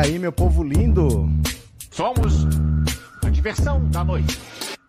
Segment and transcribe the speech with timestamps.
[0.00, 1.28] aí, meu povo lindo?
[1.90, 2.46] Somos
[3.22, 4.40] a diversão da noite.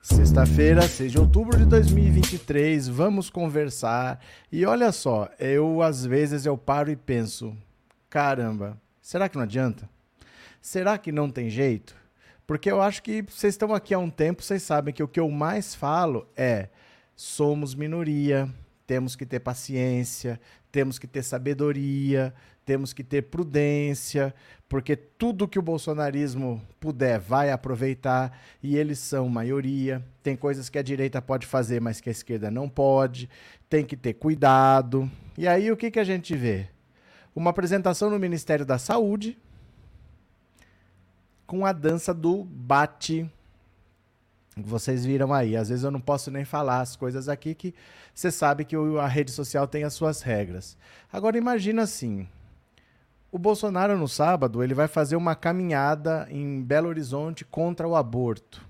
[0.02, 4.22] Sexta-feira, 6 de outubro de 2023, vamos conversar.
[4.50, 7.54] E olha só, eu às vezes eu paro e penso,
[8.10, 9.90] caramba, será que não adianta?
[10.62, 11.94] Será que não tem jeito?
[12.48, 15.20] Porque eu acho que vocês estão aqui há um tempo, vocês sabem que o que
[15.20, 16.70] eu mais falo é
[17.18, 18.48] somos minoria,
[18.88, 20.40] temos que ter paciência,
[20.72, 22.34] temos que ter sabedoria,
[22.72, 24.34] temos que ter prudência,
[24.70, 30.02] porque tudo que o bolsonarismo puder vai aproveitar e eles são maioria.
[30.24, 33.30] Tem coisas que a direita pode fazer, mas que a esquerda não pode.
[33.70, 35.12] Tem que ter cuidado.
[35.38, 36.70] E aí o que, que a gente vê?
[37.36, 39.38] Uma apresentação no Ministério da Saúde
[41.46, 43.30] com a dança do bate
[44.56, 45.56] vocês viram aí.
[45.56, 47.74] Às vezes eu não posso nem falar as coisas aqui que
[48.14, 50.78] você sabe que a rede social tem as suas regras.
[51.12, 52.28] Agora imagina assim,
[53.32, 58.66] o Bolsonaro no sábado ele vai fazer uma caminhada em Belo Horizonte contra o aborto.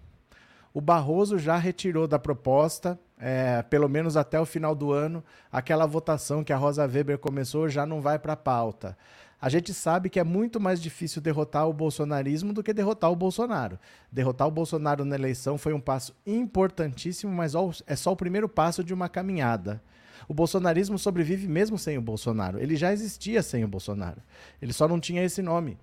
[0.74, 5.86] O Barroso já retirou da proposta, é, pelo menos até o final do ano, aquela
[5.86, 8.98] votação que a Rosa Weber começou já não vai para a pauta
[9.42, 13.16] a gente sabe que é muito mais difícil derrotar o bolsonarismo do que derrotar o
[13.16, 13.80] Bolsonaro.
[14.12, 17.54] Derrotar o Bolsonaro na eleição foi um passo importantíssimo, mas
[17.88, 19.82] é só o primeiro passo de uma caminhada.
[20.28, 22.60] O bolsonarismo sobrevive mesmo sem o Bolsonaro.
[22.60, 24.22] Ele já existia sem o Bolsonaro.
[24.62, 25.78] Ele só não tinha esse nome.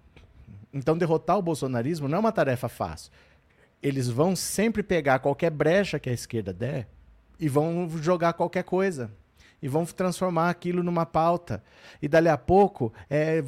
[0.73, 3.11] Então, derrotar o bolsonarismo não é uma tarefa fácil.
[3.83, 6.89] Eles vão sempre pegar qualquer brecha que a esquerda der
[7.39, 9.11] e vão jogar qualquer coisa
[9.63, 11.63] e vão transformar aquilo numa pauta.
[12.01, 12.93] E dali a pouco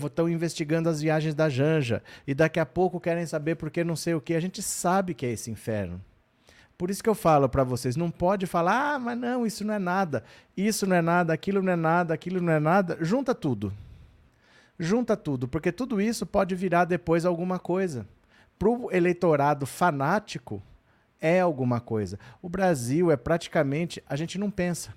[0.03, 2.03] estão é, investigando as viagens da Janja.
[2.27, 4.35] E daqui a pouco querem saber por que não sei o que.
[4.35, 6.01] A gente sabe que é esse inferno.
[6.81, 9.75] Por isso que eu falo para vocês, não pode falar, ah, mas não, isso não
[9.75, 10.25] é nada,
[10.57, 12.97] isso não é nada, aquilo não é nada, aquilo não é nada.
[13.03, 13.71] Junta tudo.
[14.79, 18.09] Junta tudo, porque tudo isso pode virar depois alguma coisa.
[18.59, 20.63] Para o eleitorado fanático,
[21.21, 22.19] é alguma coisa.
[22.41, 24.95] O Brasil é praticamente, a gente não pensa.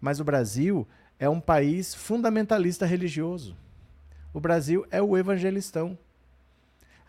[0.00, 3.54] Mas o Brasil é um país fundamentalista religioso.
[4.32, 5.98] O Brasil é o evangelistão.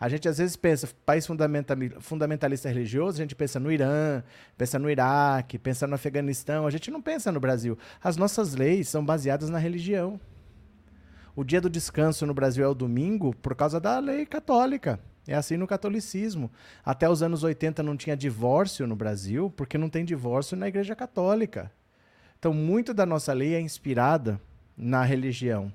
[0.00, 1.26] A gente às vezes pensa, país
[2.00, 4.22] fundamentalista religioso, a gente pensa no Irã,
[4.56, 7.76] pensa no Iraque, pensa no Afeganistão, a gente não pensa no Brasil.
[8.02, 10.20] As nossas leis são baseadas na religião.
[11.34, 15.00] O dia do descanso no Brasil é o domingo por causa da lei católica.
[15.26, 16.50] É assim no catolicismo.
[16.84, 20.96] Até os anos 80 não tinha divórcio no Brasil, porque não tem divórcio na Igreja
[20.96, 21.70] Católica.
[22.38, 24.40] Então, muito da nossa lei é inspirada
[24.76, 25.72] na religião.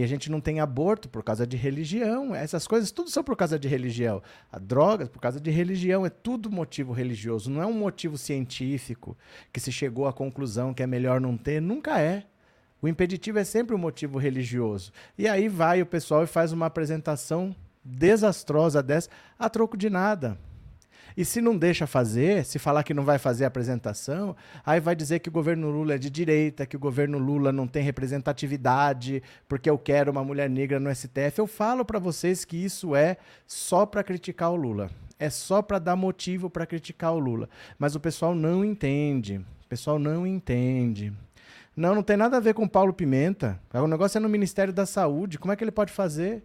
[0.00, 2.34] E a gente não tem aborto por causa de religião.
[2.34, 4.22] Essas coisas tudo são por causa de religião.
[4.50, 6.06] A droga por causa de religião.
[6.06, 7.50] É tudo motivo religioso.
[7.50, 9.14] Não é um motivo científico
[9.52, 11.60] que se chegou à conclusão que é melhor não ter.
[11.60, 12.24] Nunca é.
[12.80, 14.90] O impeditivo é sempre um motivo religioso.
[15.18, 20.38] E aí vai o pessoal e faz uma apresentação desastrosa dessa a troco de nada.
[21.16, 24.94] E se não deixa fazer, se falar que não vai fazer a apresentação, aí vai
[24.94, 29.22] dizer que o governo Lula é de direita, que o governo Lula não tem representatividade,
[29.48, 31.38] porque eu quero uma mulher negra no STF.
[31.38, 33.16] Eu falo para vocês que isso é
[33.46, 34.90] só para criticar o Lula.
[35.18, 37.48] É só para dar motivo para criticar o Lula.
[37.78, 39.36] Mas o pessoal não entende.
[39.64, 41.12] O pessoal não entende.
[41.76, 43.60] Não, não tem nada a ver com Paulo Pimenta.
[43.72, 45.38] O negócio é no Ministério da Saúde.
[45.38, 46.42] Como é que ele pode fazer?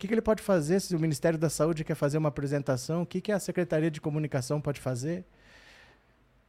[0.00, 3.02] Que, que ele pode fazer se o Ministério da Saúde quer fazer uma apresentação?
[3.02, 5.26] O que, que a Secretaria de Comunicação pode fazer?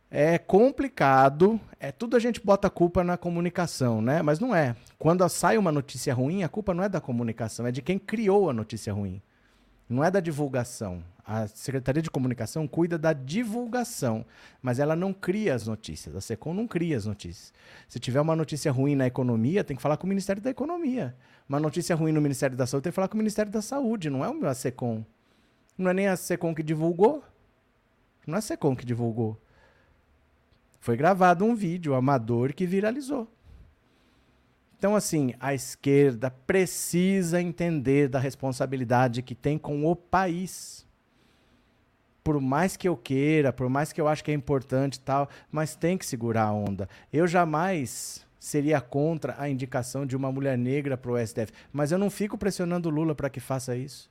[0.09, 4.21] É complicado, é tudo a gente bota a culpa na comunicação, né?
[4.21, 4.75] Mas não é.
[4.97, 8.49] Quando sai uma notícia ruim, a culpa não é da comunicação, é de quem criou
[8.49, 9.21] a notícia ruim.
[9.89, 11.03] Não é da divulgação.
[11.25, 14.25] A Secretaria de Comunicação cuida da divulgação,
[14.61, 16.15] mas ela não cria as notícias.
[16.15, 17.53] A SECOM não cria as notícias.
[17.87, 21.15] Se tiver uma notícia ruim na economia, tem que falar com o Ministério da Economia.
[21.51, 24.09] Uma notícia ruim no Ministério da Saúde, tem que falar com o Ministério da Saúde,
[24.09, 25.03] não é o a SECOM.
[25.77, 27.21] Não é nem a SECOM que divulgou.
[28.25, 29.37] Não é a SECOM que divulgou.
[30.79, 33.27] Foi gravado um vídeo amador que viralizou.
[34.77, 40.87] Então, assim, a esquerda precisa entender da responsabilidade que tem com o país.
[42.23, 45.27] Por mais que eu queira, por mais que eu acho que é importante e tal,
[45.51, 46.87] mas tem que segurar a onda.
[47.11, 51.99] Eu jamais seria contra a indicação de uma mulher negra para o STF, mas eu
[51.99, 54.09] não fico pressionando o Lula para que faça isso.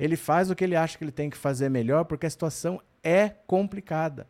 [0.00, 2.80] Ele faz o que ele acha que ele tem que fazer melhor, porque a situação
[3.02, 4.26] é complicada.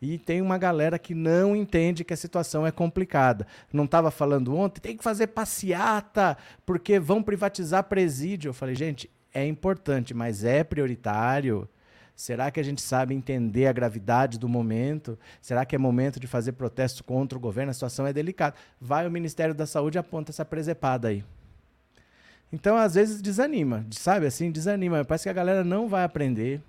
[0.00, 3.48] E tem uma galera que não entende que a situação é complicada.
[3.72, 8.50] Não estava falando ontem, tem que fazer passeata, porque vão privatizar presídio.
[8.50, 11.68] Eu falei, gente, é importante, mas é prioritário.
[12.18, 15.16] Será que a gente sabe entender a gravidade do momento?
[15.40, 17.70] Será que é momento de fazer protesto contra o governo?
[17.70, 18.56] A situação é delicada.
[18.80, 21.24] Vai o Ministério da Saúde e aponta essa presepada aí.
[22.52, 24.50] Então, às vezes, desanima, sabe assim?
[24.50, 25.04] Desanima.
[25.04, 26.60] Parece que a galera não vai aprender.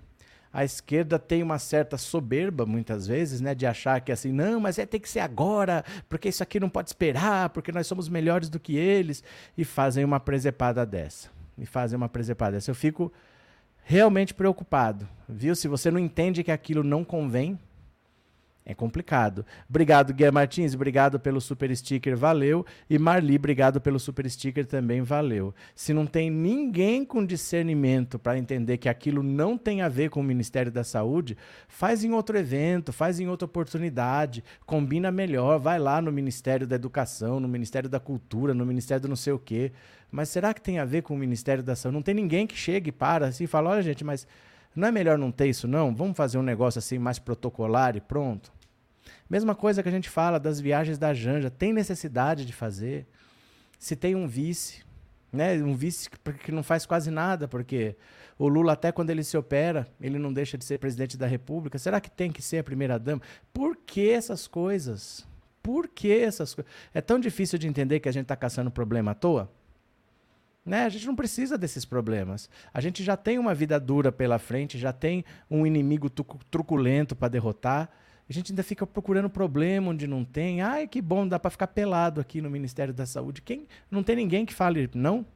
[0.52, 3.52] A esquerda tem uma certa soberba, muitas vezes, né?
[3.52, 6.70] De achar que assim, não, mas é ter que ser agora, porque isso aqui não
[6.70, 9.24] pode esperar, porque nós somos melhores do que eles.
[9.58, 11.28] E fazem uma presepada dessa.
[11.58, 12.70] E fazem uma presepada dessa.
[12.70, 13.12] Eu fico
[13.90, 15.56] realmente preocupado, viu?
[15.56, 17.58] Se você não entende que aquilo não convém,
[18.70, 19.44] é complicado.
[19.68, 20.74] Obrigado, Guia Martins.
[20.74, 22.64] Obrigado pelo super sticker, valeu.
[22.88, 25.54] E Marli, obrigado pelo super sticker também, valeu.
[25.74, 30.20] Se não tem ninguém com discernimento para entender que aquilo não tem a ver com
[30.20, 31.36] o Ministério da Saúde,
[31.68, 36.76] faz em outro evento, faz em outra oportunidade, combina melhor, vai lá no Ministério da
[36.76, 39.72] Educação, no Ministério da Cultura, no Ministério do não sei o quê.
[40.10, 41.94] Mas será que tem a ver com o Ministério da Saúde?
[41.94, 44.26] Não tem ninguém que chegue, para assim e fala: olha, gente, mas
[44.74, 45.94] não é melhor não ter isso, não?
[45.94, 48.52] Vamos fazer um negócio assim mais protocolar e pronto?
[49.28, 51.50] Mesma coisa que a gente fala das viagens da Janja.
[51.50, 53.06] Tem necessidade de fazer?
[53.78, 54.82] Se tem um vice,
[55.32, 55.54] né?
[55.62, 56.10] Um vice
[56.42, 57.96] que não faz quase nada, porque
[58.38, 61.78] o Lula, até quando ele se opera, ele não deixa de ser presidente da República.
[61.78, 63.22] Será que tem que ser a primeira-dama?
[63.52, 65.26] Por que essas coisas?
[65.62, 66.72] Por que essas coisas?
[66.92, 69.52] É tão difícil de entender que a gente está caçando problema à toa?
[70.64, 70.84] Né?
[70.84, 72.48] A gente não precisa desses problemas.
[72.72, 77.28] A gente já tem uma vida dura pela frente, já tem um inimigo truculento para
[77.28, 77.90] derrotar.
[78.30, 80.62] A gente ainda fica procurando problema onde não tem.
[80.62, 83.42] Ai, que bom, dá para ficar pelado aqui no Ministério da Saúde.
[83.42, 85.26] Quem não tem ninguém que fale não?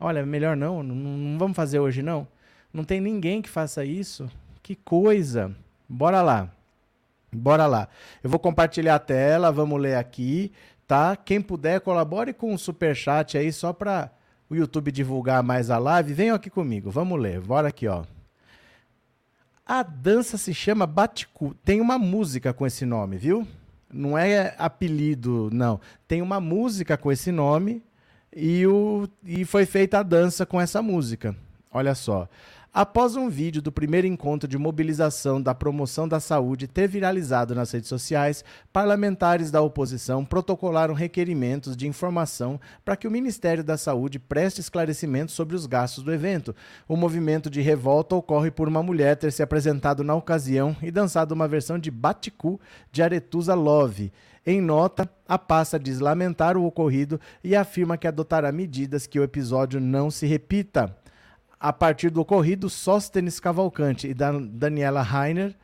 [0.00, 2.26] Olha, melhor não, não, não vamos fazer hoje não.
[2.74, 4.28] Não tem ninguém que faça isso.
[4.64, 5.54] Que coisa.
[5.88, 6.50] Bora lá.
[7.32, 7.86] Bora lá.
[8.20, 10.50] Eu vou compartilhar a tela, vamos ler aqui,
[10.88, 11.14] tá?
[11.14, 14.10] Quem puder colabore com o super chat aí só para
[14.48, 17.40] o YouTube divulgar mais a live, venham aqui comigo, vamos ler.
[17.40, 18.02] Bora aqui, ó.
[19.72, 21.54] A dança se chama Baticu.
[21.64, 23.46] Tem uma música com esse nome, viu?
[23.88, 25.80] Não é apelido, não.
[26.08, 27.80] Tem uma música com esse nome
[28.34, 31.36] e, o, e foi feita a dança com essa música.
[31.70, 32.28] Olha só.
[32.72, 37.72] Após um vídeo do primeiro encontro de mobilização da promoção da saúde ter viralizado nas
[37.72, 44.20] redes sociais, parlamentares da oposição protocolaram requerimentos de informação para que o Ministério da Saúde
[44.20, 46.54] preste esclarecimentos sobre os gastos do evento.
[46.86, 51.34] O movimento de revolta ocorre por uma mulher ter se apresentado na ocasião e dançado
[51.34, 52.60] uma versão de Baticu
[52.92, 54.12] de Aretusa Love.
[54.46, 59.24] Em nota, a pasta diz lamentar o ocorrido e afirma que adotará medidas que o
[59.24, 60.96] episódio não se repita
[61.60, 65.54] a partir do ocorrido, Sóstenes Cavalcante e Daniela Rainer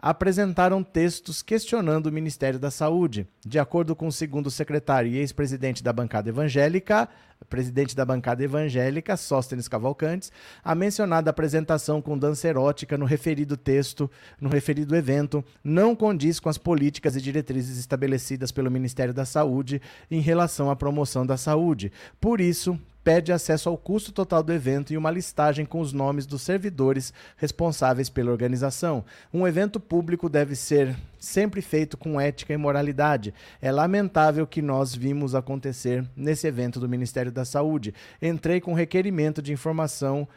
[0.00, 3.26] apresentaram textos questionando o Ministério da Saúde.
[3.44, 7.08] De acordo com o segundo secretário e ex-presidente da bancada evangélica,
[7.48, 10.30] presidente da bancada evangélica, Sóstenes Cavalcantes,
[10.62, 14.08] a mencionada apresentação com dança erótica no referido texto,
[14.40, 19.82] no referido evento, não condiz com as políticas e diretrizes estabelecidas pelo Ministério da Saúde
[20.10, 21.90] em relação à promoção da saúde.
[22.20, 26.26] Por isso, pede acesso ao custo total do evento e uma listagem com os nomes
[26.26, 29.04] dos servidores responsáveis pela organização.
[29.32, 33.32] Um evento público deve ser sempre feito com ética e moralidade.
[33.60, 37.94] É lamentável que nós vimos acontecer nesse evento do Ministério da Saúde.
[38.20, 40.28] Entrei com requerimento de informação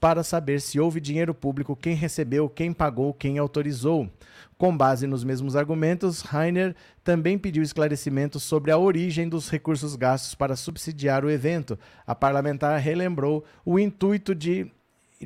[0.00, 4.08] para saber se houve dinheiro público, quem recebeu, quem pagou, quem autorizou.
[4.58, 6.74] Com base nos mesmos argumentos, Rainer
[7.08, 11.78] também pediu esclarecimentos sobre a origem dos recursos gastos para subsidiar o evento.
[12.06, 14.70] A parlamentar relembrou o intuito de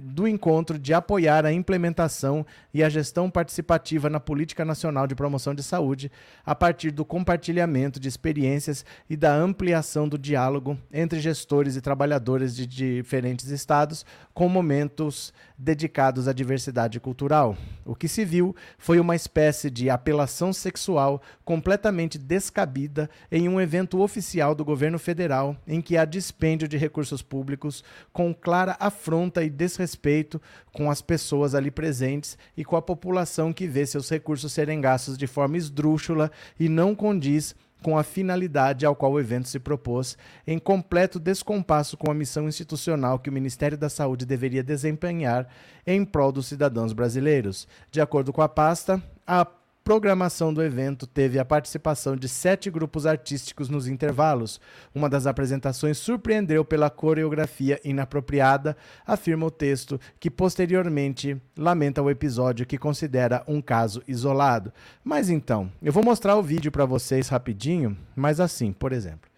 [0.01, 5.55] do encontro de apoiar a implementação e a gestão participativa na Política Nacional de Promoção
[5.55, 6.11] de Saúde,
[6.47, 12.57] a partir do compartilhamento de experiências e da ampliação do diálogo entre gestores e trabalhadores
[12.57, 17.57] de diferentes estados, com momentos dedicados à diversidade cultural.
[17.85, 24.01] O que se viu foi uma espécie de apelação sexual completamente descabida em um evento
[24.01, 29.51] oficial do governo federal, em que há dispêndio de recursos públicos com clara afronta e
[29.51, 30.41] desrespeito respeito
[30.73, 35.19] com as pessoas ali presentes e com a população que vê seus recursos serem gastos
[35.19, 40.17] de forma esdrúxula e não condiz com a finalidade ao qual o evento se propôs,
[40.47, 45.49] em completo descompasso com a missão institucional que o Ministério da Saúde deveria desempenhar
[45.85, 47.67] em prol dos cidadãos brasileiros.
[47.91, 49.45] De acordo com a pasta, a
[49.85, 54.61] programação do evento teve a participação de sete grupos artísticos nos intervalos.
[54.95, 62.67] Uma das apresentações surpreendeu pela coreografia inapropriada, afirma o texto, que posteriormente lamenta o episódio
[62.67, 64.73] que considera um caso isolado.
[65.03, 69.31] Mas então, eu vou mostrar o vídeo para vocês rapidinho, mas assim, por exemplo.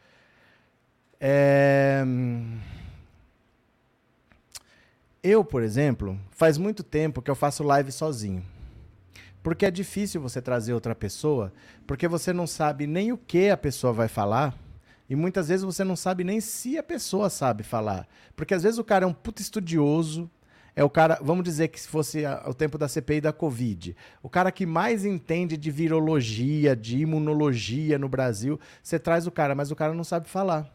[1.21, 2.05] É...
[5.23, 8.45] Eu, por exemplo, faz muito tempo que eu faço live sozinho.
[9.45, 11.53] Porque é difícil você trazer outra pessoa,
[11.87, 14.59] porque você não sabe nem o que a pessoa vai falar
[15.07, 18.09] E muitas vezes você não sabe nem se a pessoa sabe falar.
[18.35, 20.31] Porque às vezes o cara é um puta estudioso,
[20.75, 23.95] é o cara, vamos dizer que se fosse a, o tempo da CPI da Covid,
[24.23, 29.55] o cara que mais entende de virologia, de imunologia no Brasil, você traz o cara,
[29.55, 30.75] mas o cara não sabe falar.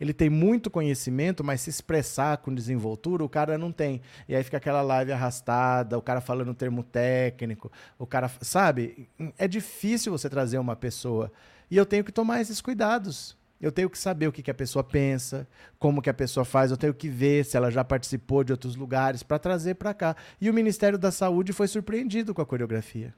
[0.00, 4.00] Ele tem muito conhecimento, mas se expressar com desenvoltura, o cara não tem.
[4.28, 9.08] E aí fica aquela live arrastada, o cara falando termo técnico, o cara, sabe?
[9.36, 11.32] É difícil você trazer uma pessoa.
[11.70, 13.36] E eu tenho que tomar esses cuidados.
[13.60, 15.46] Eu tenho que saber o que, que a pessoa pensa,
[15.80, 18.76] como que a pessoa faz, eu tenho que ver se ela já participou de outros
[18.76, 20.14] lugares para trazer para cá.
[20.40, 23.12] E o Ministério da Saúde foi surpreendido com a coreografia.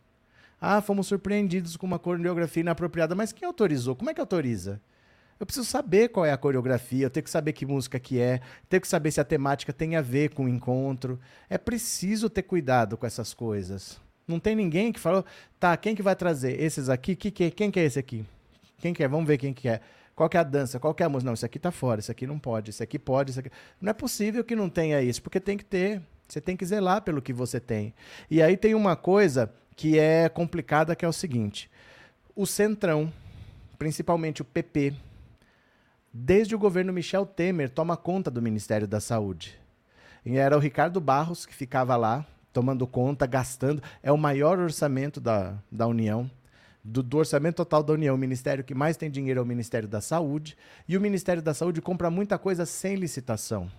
[0.59, 3.95] Ah, fomos surpreendidos com uma coreografia inapropriada, mas quem autorizou?
[3.95, 4.81] Como é que autoriza?
[5.41, 8.43] Eu preciso saber qual é a coreografia, eu tenho que saber que música que é,
[8.69, 11.19] tenho que saber se a temática tem a ver com o encontro.
[11.49, 13.99] É preciso ter cuidado com essas coisas.
[14.29, 15.25] Não tem ninguém que falou,
[15.59, 16.61] tá, quem que vai trazer?
[16.61, 17.17] Esses aqui?
[17.17, 18.23] Que, que, quem que é esse aqui?
[18.77, 19.09] Quem que é?
[19.09, 19.81] Vamos ver quem que é.
[20.15, 20.79] Qual que é a dança?
[20.79, 21.27] Qual que é a música?
[21.27, 23.51] Não, isso aqui tá fora, isso aqui não pode, isso aqui pode, isso aqui...
[23.81, 26.03] Não é possível que não tenha isso, porque tem que ter.
[26.29, 27.95] Você tem que zelar pelo que você tem.
[28.31, 31.71] E aí tem uma coisa que é complicada, que é o seguinte.
[32.37, 33.11] O Centrão,
[33.79, 34.95] principalmente o PP,
[36.13, 39.59] desde o governo Michel Temer, toma conta do Ministério da Saúde.
[40.25, 43.83] E era o Ricardo Barros que ficava lá, tomando conta, gastando.
[44.03, 46.31] É o maior orçamento da, da União
[46.83, 49.89] do, do, orçamento total da União, o ministério que mais tem dinheiro é o Ministério
[49.89, 50.57] da Saúde,
[50.89, 53.71] e o Ministério da Saúde compra muita coisa sem licitação.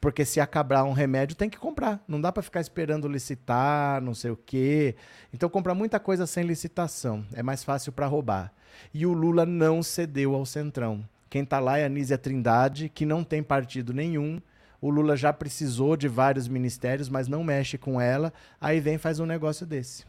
[0.00, 2.02] Porque se acabar um remédio, tem que comprar.
[2.08, 4.96] Não dá para ficar esperando licitar, não sei o quê.
[5.32, 7.22] Então compra muita coisa sem licitação.
[7.34, 8.50] É mais fácil para roubar.
[8.94, 11.04] E o Lula não cedeu ao Centrão.
[11.30, 14.42] Quem está lá é a Nízia Trindade, que não tem partido nenhum.
[14.80, 18.32] O Lula já precisou de vários ministérios, mas não mexe com ela.
[18.60, 20.04] Aí vem faz um negócio desse.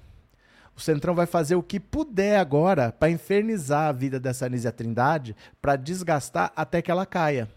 [0.75, 5.35] O Centrão vai fazer o que puder agora para infernizar a vida dessa Anísia Trindade,
[5.61, 7.47] para desgastar até que ela caia.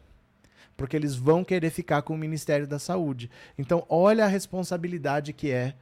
[0.76, 3.30] Porque eles vão querer ficar com o Ministério da Saúde.
[3.56, 5.74] Então, olha a responsabilidade que é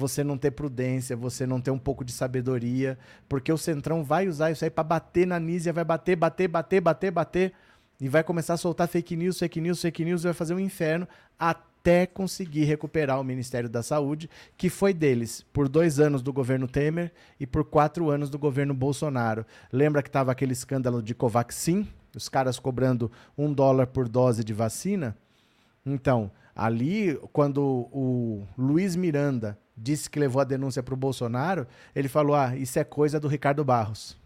[0.00, 4.26] você não ter prudência, você não ter um pouco de sabedoria, porque o Centrão vai
[4.26, 7.52] usar isso aí para bater na Anísia, vai bater, bater, bater, bater, bater,
[8.00, 10.58] e vai começar a soltar fake news, fake news, fake news, e vai fazer um
[10.58, 11.06] inferno
[11.38, 16.66] até conseguir recuperar o Ministério da Saúde, que foi deles por dois anos do governo
[16.66, 19.44] Temer e por quatro anos do governo Bolsonaro.
[19.70, 24.54] Lembra que estava aquele escândalo de Covaxin, os caras cobrando um dólar por dose de
[24.54, 25.14] vacina?
[25.84, 32.08] Então, ali, quando o Luiz Miranda disse que levou a denúncia para o Bolsonaro, ele
[32.08, 34.16] falou: ah, isso é coisa do Ricardo Barros.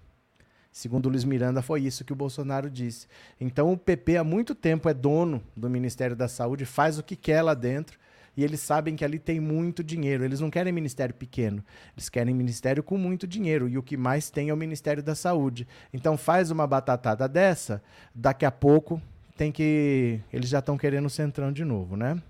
[0.72, 3.06] Segundo o Luiz Miranda, foi isso que o Bolsonaro disse.
[3.40, 7.14] Então o PP há muito tempo é dono do Ministério da Saúde, faz o que
[7.14, 7.96] quer lá dentro,
[8.36, 10.24] e eles sabem que ali tem muito dinheiro.
[10.24, 11.64] Eles não querem ministério pequeno,
[11.96, 15.14] eles querem ministério com muito dinheiro, e o que mais tem é o Ministério da
[15.14, 15.68] Saúde.
[15.92, 17.80] Então faz uma batatada dessa,
[18.12, 19.00] daqui a pouco
[19.36, 20.20] tem que.
[20.32, 22.20] Eles já estão querendo o centrão de novo, né?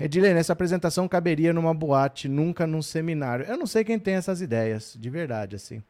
[0.00, 3.44] Edilene, essa apresentação caberia numa boate, nunca num seminário.
[3.46, 5.82] Eu não sei quem tem essas ideias, de verdade, assim.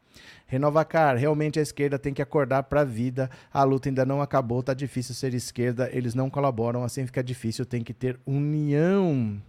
[0.47, 3.29] Renovacar, realmente a esquerda tem que acordar para a vida.
[3.53, 7.65] A luta ainda não acabou, tá difícil ser esquerda, eles não colaboram, assim fica difícil,
[7.65, 9.41] tem que ter união.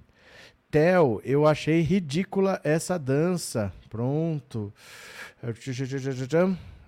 [0.71, 3.73] Theo, eu achei ridícula essa dança.
[3.88, 4.73] Pronto.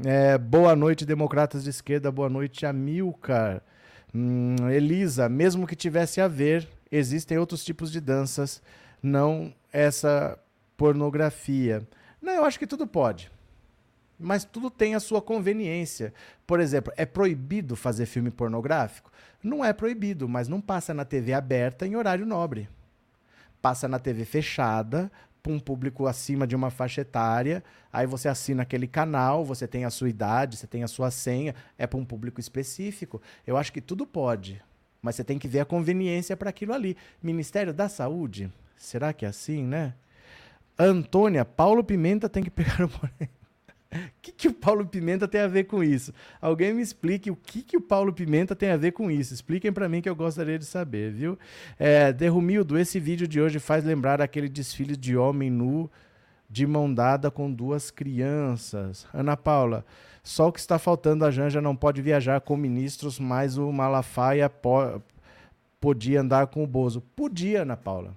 [0.05, 2.11] É, boa noite, democratas de esquerda.
[2.11, 3.63] Boa noite, Amilcar.
[4.15, 8.63] Hum, Elisa, mesmo que tivesse a ver, existem outros tipos de danças,
[9.03, 10.39] não essa
[10.77, 11.87] pornografia.
[12.21, 13.31] Não, eu acho que tudo pode.
[14.19, 16.13] Mas tudo tem a sua conveniência.
[16.47, 19.13] Por exemplo, é proibido fazer filme pornográfico?
[19.43, 22.69] Não é proibido, mas não passa na TV aberta em horário nobre.
[23.63, 25.11] Passa na TV fechada,
[25.43, 27.63] para um público acima de uma faixa etária.
[27.93, 31.55] Aí você assina aquele canal, você tem a sua idade, você tem a sua senha,
[31.77, 33.21] é para um público específico.
[33.47, 34.63] Eu acho que tudo pode.
[35.01, 36.97] Mas você tem que ver a conveniência para aquilo ali.
[37.23, 39.95] Ministério da Saúde, será que é assim, né?
[40.79, 42.91] Antônia, Paulo Pimenta tem que pegar o O
[44.21, 46.13] que, que o Paulo Pimenta tem a ver com isso?
[46.41, 49.33] Alguém me explique o que, que o Paulo Pimenta tem a ver com isso.
[49.33, 51.39] Expliquem para mim que eu gostaria de saber, viu?
[51.79, 55.91] É, Derrumildo, esse vídeo de hoje faz lembrar aquele desfile de homem nu
[56.51, 59.07] de mão dada com duas crianças.
[59.13, 59.85] Ana Paula,
[60.29, 64.47] só o que está faltando, a Janja não pode viajar com ministros, mas o Malafaia
[64.51, 65.01] po
[65.81, 67.01] podia andar com o Bozo.
[67.01, 68.15] Podia, Ana Paula.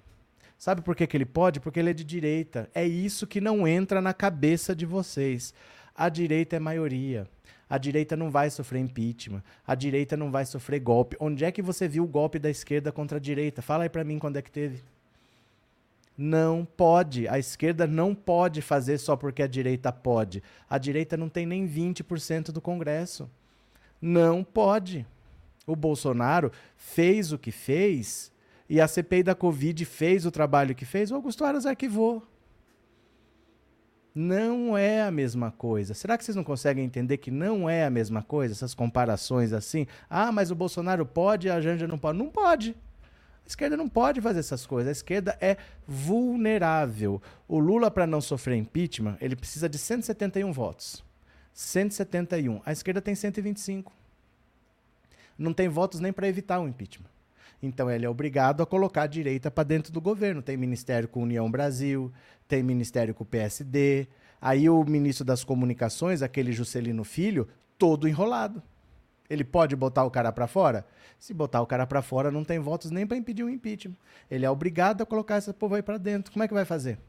[0.57, 1.61] Sabe por que, que ele pode?
[1.61, 2.69] Porque ele é de direita.
[2.75, 5.53] É isso que não entra na cabeça de vocês.
[5.95, 7.29] A direita é maioria.
[7.69, 9.41] A direita não vai sofrer impeachment.
[9.65, 11.15] A direita não vai sofrer golpe.
[11.17, 13.61] Onde é que você viu o golpe da esquerda contra a direita?
[13.61, 14.83] Fala aí para mim quando é que teve.
[16.23, 17.27] Não pode.
[17.27, 20.43] A esquerda não pode fazer só porque a direita pode.
[20.69, 23.27] A direita não tem nem 20% do Congresso.
[23.99, 25.03] Não pode.
[25.65, 28.31] O Bolsonaro fez o que fez
[28.69, 32.21] e a CPI da Covid fez o trabalho que fez, o Augusto Aras arquivou.
[34.13, 35.95] Não é a mesma coisa.
[35.95, 38.53] Será que vocês não conseguem entender que não é a mesma coisa?
[38.53, 39.87] Essas comparações assim.
[40.07, 42.19] Ah, mas o Bolsonaro pode e a Janja não pode.
[42.19, 42.75] Não pode.
[43.51, 44.88] Esquerda não pode fazer essas coisas.
[44.88, 47.22] A esquerda é vulnerável.
[47.50, 51.03] O Lula, para não sofrer impeachment, ele precisa de 171 votos.
[51.53, 52.62] 171.
[52.65, 53.91] A esquerda tem 125.
[55.38, 57.10] Não tem votos nem para evitar o impeachment.
[57.62, 60.41] Então ele é obrigado a colocar a direita para dentro do governo.
[60.41, 62.10] Tem ministério com União Brasil,
[62.48, 64.08] tem ministério com o PSD.
[64.39, 68.63] Aí o ministro das Comunicações, aquele Juscelino Filho, todo enrolado.
[69.31, 70.85] Ele pode botar o cara para fora?
[71.17, 73.95] Se botar o cara para fora, não tem votos nem para impedir o impeachment.
[74.29, 76.33] Ele é obrigado a colocar esse povo aí para dentro.
[76.33, 77.00] Como é que vai fazer?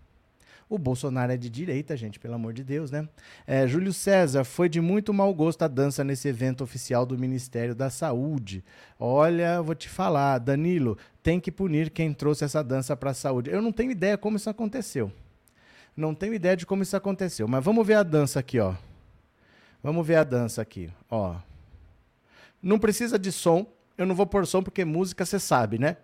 [0.69, 3.09] O Bolsonaro é de direita, gente, pelo amor de Deus, né?
[3.45, 7.75] É, Júlio César, foi de muito mau gosto a dança nesse evento oficial do Ministério
[7.75, 8.64] da Saúde.
[8.99, 13.50] Olha, vou te falar, Danilo, tem que punir quem trouxe essa dança para a saúde.
[13.50, 15.12] Eu não tenho ideia como isso aconteceu.
[15.97, 18.75] Não tenho ideia de como isso aconteceu, mas vamos ver a dança aqui, ó.
[19.83, 21.35] Vamos ver a dança aqui, ó.
[22.62, 23.66] Não precisa de som,
[23.99, 25.97] eu não vou pôr som porque música você sabe, né?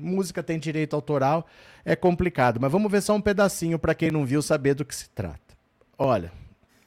[0.00, 1.46] música tem direito autoral,
[1.84, 2.58] é complicado.
[2.60, 5.38] Mas vamos ver só um pedacinho para quem não viu saber do que se trata.
[5.96, 6.32] Olha,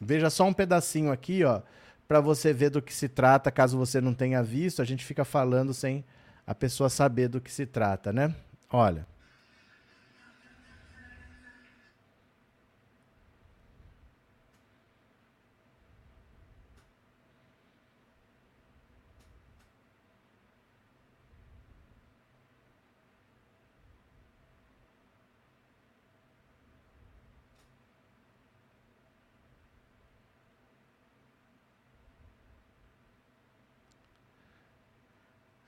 [0.02, 1.62] veja só um pedacinho aqui, ó,
[2.08, 4.82] para você ver do que se trata, caso você não tenha visto.
[4.82, 6.04] A gente fica falando sem
[6.46, 8.34] a pessoa saber do que se trata, né?
[8.70, 9.13] Olha.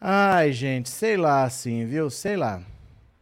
[0.08, 2.12] Ai, gente, sei lá assim, viu?
[2.12, 2.62] Sei lá.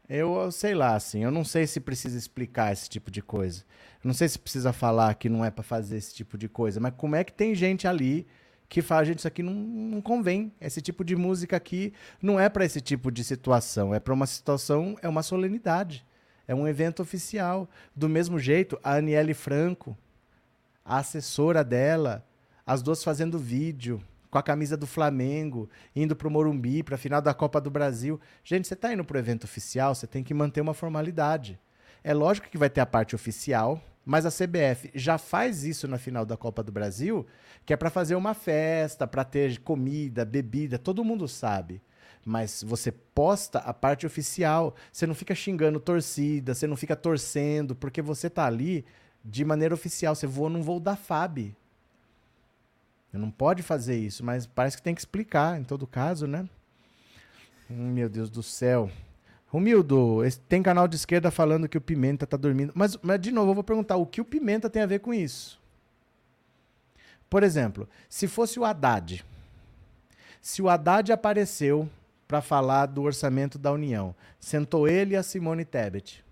[0.10, 3.64] Eu, sei lá assim, eu não sei se precisa explicar esse tipo de coisa.
[4.04, 6.82] Eu não sei se precisa falar que não é para fazer esse tipo de coisa,
[6.82, 8.28] mas como é que tem gente ali
[8.68, 10.52] que fala, gente, isso aqui não, não convém.
[10.60, 14.28] Esse tipo de música aqui não é para esse tipo de situação, é para uma
[14.28, 16.06] situação, é uma solenidade.
[16.46, 17.70] É um evento oficial.
[17.96, 19.98] Do mesmo jeito, a Aniele Franco,
[20.84, 22.28] a assessora dela,
[22.66, 26.98] as duas fazendo vídeo, com a camisa do Flamengo, indo para o Morumbi, para a
[26.98, 28.20] final da Copa do Brasil.
[28.44, 31.60] Gente, você está indo para o evento oficial, você tem que manter uma formalidade.
[32.04, 36.00] É lógico que vai ter a parte oficial, mas a CBF já faz isso na
[36.00, 37.28] final da Copa do Brasil,
[37.64, 41.80] que é para fazer uma festa, para ter comida, bebida, todo mundo sabe.
[42.26, 47.76] Mas você posta a parte oficial, você não fica xingando torcida, você não fica torcendo,
[47.76, 48.84] porque você tá ali
[49.24, 51.56] de maneira oficial, você voa num voo da FAB.
[53.14, 56.50] Não pode fazer isso, mas parece que tem que explicar em todo caso, né?
[57.70, 58.90] Hum, meu Deus do céu.
[59.52, 62.74] Humildo, tem canal de esquerda falando que o Pimenta tá dormindo.
[62.76, 65.14] Mas, mas, de novo, eu vou perguntar: o que o Pimenta tem a ver com
[65.14, 65.62] isso?
[67.30, 69.24] Por exemplo, se fosse o Haddad.
[70.42, 71.88] Se o Haddad apareceu
[72.28, 76.24] para falar do orçamento da União, sentou ele e a Simone Tebet.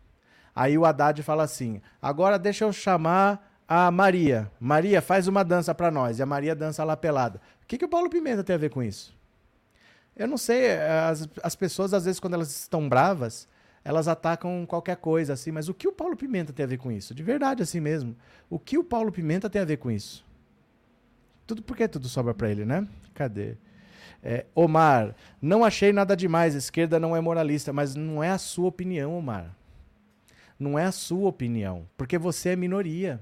[0.56, 4.52] Aí o Haddad fala assim: agora deixa eu chamar a Maria.
[4.60, 6.20] Maria, faz uma dança para nós.
[6.20, 7.40] E a Maria dança lá pelada.
[7.64, 9.18] O que, que o Paulo Pimenta tem a ver com isso?
[10.14, 10.78] Eu não sei.
[10.78, 13.48] As, as pessoas, às vezes, quando elas estão bravas,
[13.82, 15.54] elas atacam qualquer coisa, assim.
[15.54, 17.16] Mas o que o Paulo Pimenta tem a ver com isso?
[17.16, 18.14] De verdade, assim mesmo.
[18.50, 20.26] O que o Paulo Pimenta tem a ver com isso?
[21.48, 22.86] Tudo porque tudo sobra para ele, né?
[23.14, 23.56] Cadê?
[24.22, 26.56] É, Omar, não achei nada demais.
[26.56, 29.56] Esquerda não é moralista, mas não é a sua opinião, Omar.
[30.60, 33.22] Não é a sua opinião, porque você é minoria.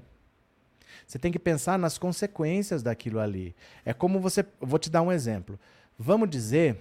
[1.10, 3.52] Você tem que pensar nas consequências daquilo ali.
[3.84, 4.46] É como você.
[4.60, 5.58] Vou te dar um exemplo.
[5.98, 6.76] Vamos dizer.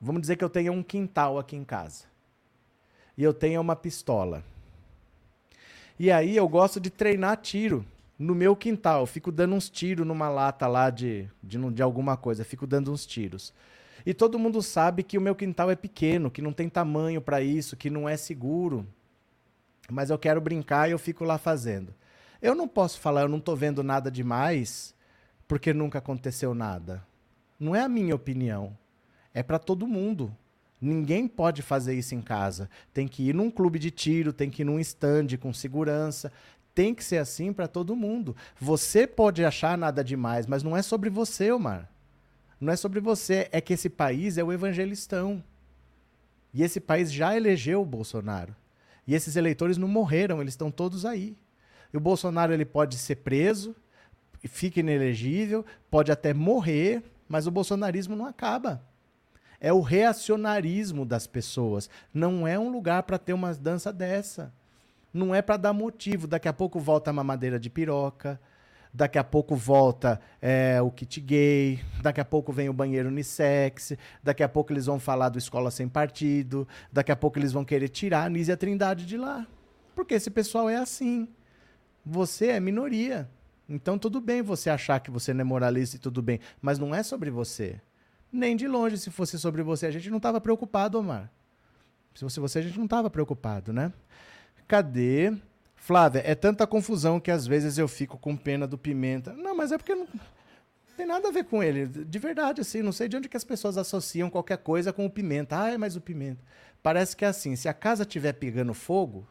[0.00, 2.04] Vamos dizer que eu tenho um quintal aqui em casa.
[3.18, 4.44] E eu tenho uma pistola.
[5.98, 7.84] E aí eu gosto de treinar tiro
[8.16, 9.00] no meu quintal.
[9.00, 12.42] Eu fico dando uns tiros numa lata lá de, de, de alguma coisa.
[12.42, 13.52] Eu fico dando uns tiros.
[14.06, 17.40] E todo mundo sabe que o meu quintal é pequeno, que não tem tamanho para
[17.40, 18.86] isso, que não é seguro.
[19.90, 21.92] Mas eu quero brincar e eu fico lá fazendo.
[22.40, 24.94] Eu não posso falar, eu não estou vendo nada demais,
[25.48, 27.04] porque nunca aconteceu nada.
[27.58, 28.76] Não é a minha opinião.
[29.32, 30.34] É para todo mundo.
[30.80, 32.68] Ninguém pode fazer isso em casa.
[32.92, 36.30] Tem que ir num clube de tiro, tem que ir num stand com segurança.
[36.74, 38.36] Tem que ser assim para todo mundo.
[38.60, 41.90] Você pode achar nada demais, mas não é sobre você, Omar.
[42.60, 43.48] Não é sobre você.
[43.50, 45.42] É que esse país é o evangelistão.
[46.52, 48.54] E esse país já elegeu o Bolsonaro.
[49.06, 51.36] E esses eleitores não morreram, eles estão todos aí.
[51.92, 53.74] E o Bolsonaro ele pode ser preso
[54.48, 58.82] fica inelegível, pode até morrer, mas o bolsonarismo não acaba.
[59.60, 61.88] É o reacionarismo das pessoas.
[62.12, 64.52] Não é um lugar para ter uma dança dessa.
[65.12, 66.26] Não é para dar motivo.
[66.26, 68.38] Daqui a pouco volta a mamadeira de piroca.
[68.92, 71.80] Daqui a pouco volta é, o kit gay.
[72.02, 73.94] Daqui a pouco vem o banheiro unissex.
[74.22, 76.68] Daqui a pouco eles vão falar do escola sem partido.
[76.92, 79.46] Daqui a pouco eles vão querer tirar a Nízia Trindade de lá.
[79.94, 81.26] Porque esse pessoal é assim.
[82.06, 83.28] Você é minoria.
[83.68, 86.38] Então tudo bem você achar que você não é moralista e tudo bem.
[86.62, 87.80] Mas não é sobre você.
[88.32, 91.28] Nem de longe, se fosse sobre você, a gente não estava preocupado, Omar.
[92.14, 93.92] Se fosse você, a gente não estava preocupado, né?
[94.68, 95.36] Cadê?
[95.74, 99.32] Flávia, é tanta confusão que às vezes eu fico com pena do Pimenta.
[99.32, 100.06] Não, mas é porque não
[100.96, 101.86] tem nada a ver com ele.
[101.86, 105.10] De verdade, assim, não sei de onde que as pessoas associam qualquer coisa com o
[105.10, 105.60] Pimenta.
[105.60, 106.42] Ah, é mais o Pimenta.
[106.82, 109.26] Parece que é assim, se a casa estiver pegando fogo,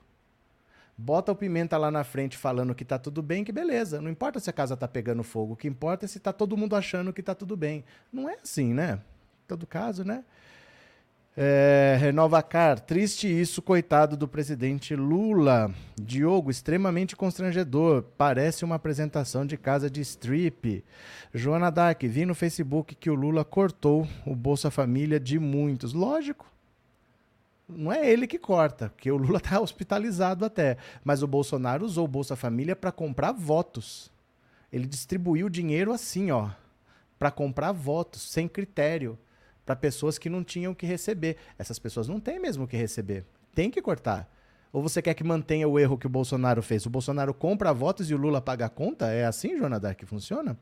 [0.98, 4.02] bota o Pimenta lá na frente falando que tá tudo bem, que beleza.
[4.02, 6.58] Não importa se a casa tá pegando fogo, o que importa é se tá todo
[6.58, 7.84] mundo achando que tá tudo bem.
[8.12, 9.00] Não é assim, né?
[9.44, 10.24] Em todo caso, né?
[11.38, 15.70] É, Renova Car, triste isso, coitado do presidente Lula.
[16.02, 18.04] Diogo, extremamente constrangedor.
[18.18, 20.82] Parece uma apresentação de casa de strip.
[21.34, 25.92] Joana Dark, vi no Facebook que o Lula cortou o Bolsa Família de muitos.
[25.92, 26.55] Lógico.
[27.68, 30.78] Não é ele que corta, porque o Lula está hospitalizado até.
[31.04, 34.12] Mas o Bolsonaro usou o Bolsa Família para comprar votos.
[34.72, 36.50] Ele distribuiu dinheiro assim, ó,
[37.18, 39.18] para comprar votos, sem critério,
[39.66, 41.38] para pessoas que não tinham que receber.
[41.58, 43.26] Essas pessoas não têm mesmo o que receber.
[43.54, 44.30] Tem que cortar.
[44.72, 46.86] Ou você quer que mantenha o erro que o Bolsonaro fez?
[46.86, 49.08] O Bolsonaro compra votos e o Lula paga a conta?
[49.08, 50.58] É assim, Jonadar, que funciona?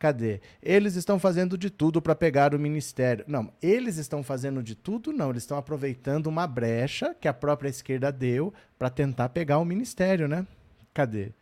[0.00, 0.40] Cadê?
[0.62, 3.22] Eles estão fazendo de tudo para pegar o ministério.
[3.28, 5.28] Não, eles estão fazendo de tudo, não.
[5.28, 10.26] Eles estão aproveitando uma brecha que a própria esquerda deu para tentar pegar o ministério,
[10.26, 10.46] né?
[10.94, 11.32] Cadê?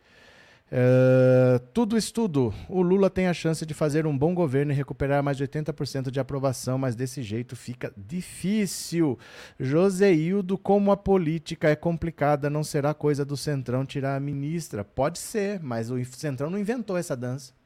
[0.71, 2.53] Uh, tudo estudo.
[2.67, 6.11] O Lula tem a chance de fazer um bom governo e recuperar mais de 80%
[6.11, 9.17] de aprovação, mas desse jeito fica difícil.
[9.57, 14.83] Joseildo, como a política é complicada, não será coisa do Centrão tirar a ministra?
[14.83, 17.57] Pode ser, mas o Centrão não inventou essa dança.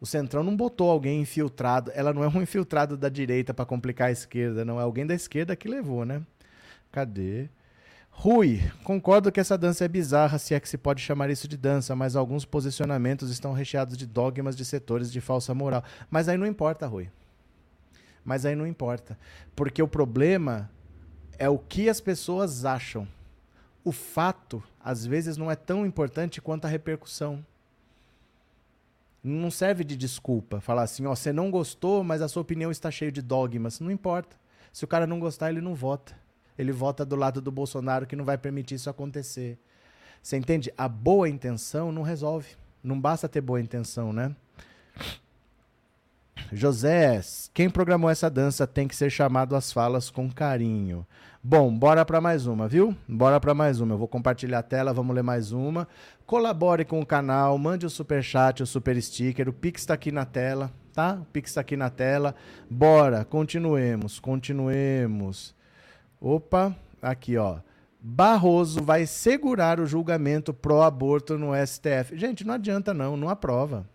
[0.00, 1.90] O Centrão não botou alguém infiltrado.
[1.94, 4.78] Ela não é um infiltrado da direita para complicar a esquerda, não.
[4.78, 6.22] É alguém da esquerda que levou, né?
[6.92, 7.48] Cadê?
[8.10, 11.56] Rui, concordo que essa dança é bizarra, se é que se pode chamar isso de
[11.56, 15.84] dança, mas alguns posicionamentos estão recheados de dogmas de setores de falsa moral.
[16.10, 17.10] Mas aí não importa, Rui.
[18.24, 19.18] Mas aí não importa.
[19.54, 20.70] Porque o problema
[21.38, 23.06] é o que as pessoas acham.
[23.84, 27.44] O fato, às vezes, não é tão importante quanto a repercussão.
[29.28, 32.92] Não serve de desculpa falar assim, ó, você não gostou, mas a sua opinião está
[32.92, 33.80] cheia de dogmas.
[33.80, 34.36] Não importa.
[34.72, 36.14] Se o cara não gostar, ele não vota.
[36.56, 39.58] Ele vota do lado do Bolsonaro que não vai permitir isso acontecer.
[40.22, 40.72] Você entende?
[40.78, 42.56] A boa intenção não resolve.
[42.82, 44.34] Não basta ter boa intenção, né?
[46.52, 47.20] José,
[47.52, 51.06] quem programou essa dança tem que ser chamado às falas com carinho.
[51.42, 52.96] Bom, bora para mais uma, viu?
[53.08, 53.94] Bora para mais uma.
[53.94, 55.86] Eu vou compartilhar a tela, vamos ler mais uma.
[56.24, 59.48] Colabore com o canal, mande o super chat, o super sticker.
[59.48, 61.18] O Pix está aqui na tela, tá?
[61.20, 62.34] O Pix está aqui na tela.
[62.68, 65.54] Bora, continuemos, continuemos.
[66.20, 67.58] Opa, aqui ó.
[68.00, 72.16] Barroso vai segurar o julgamento pró-aborto no STF.
[72.16, 73.86] Gente, não adianta não, não aprova.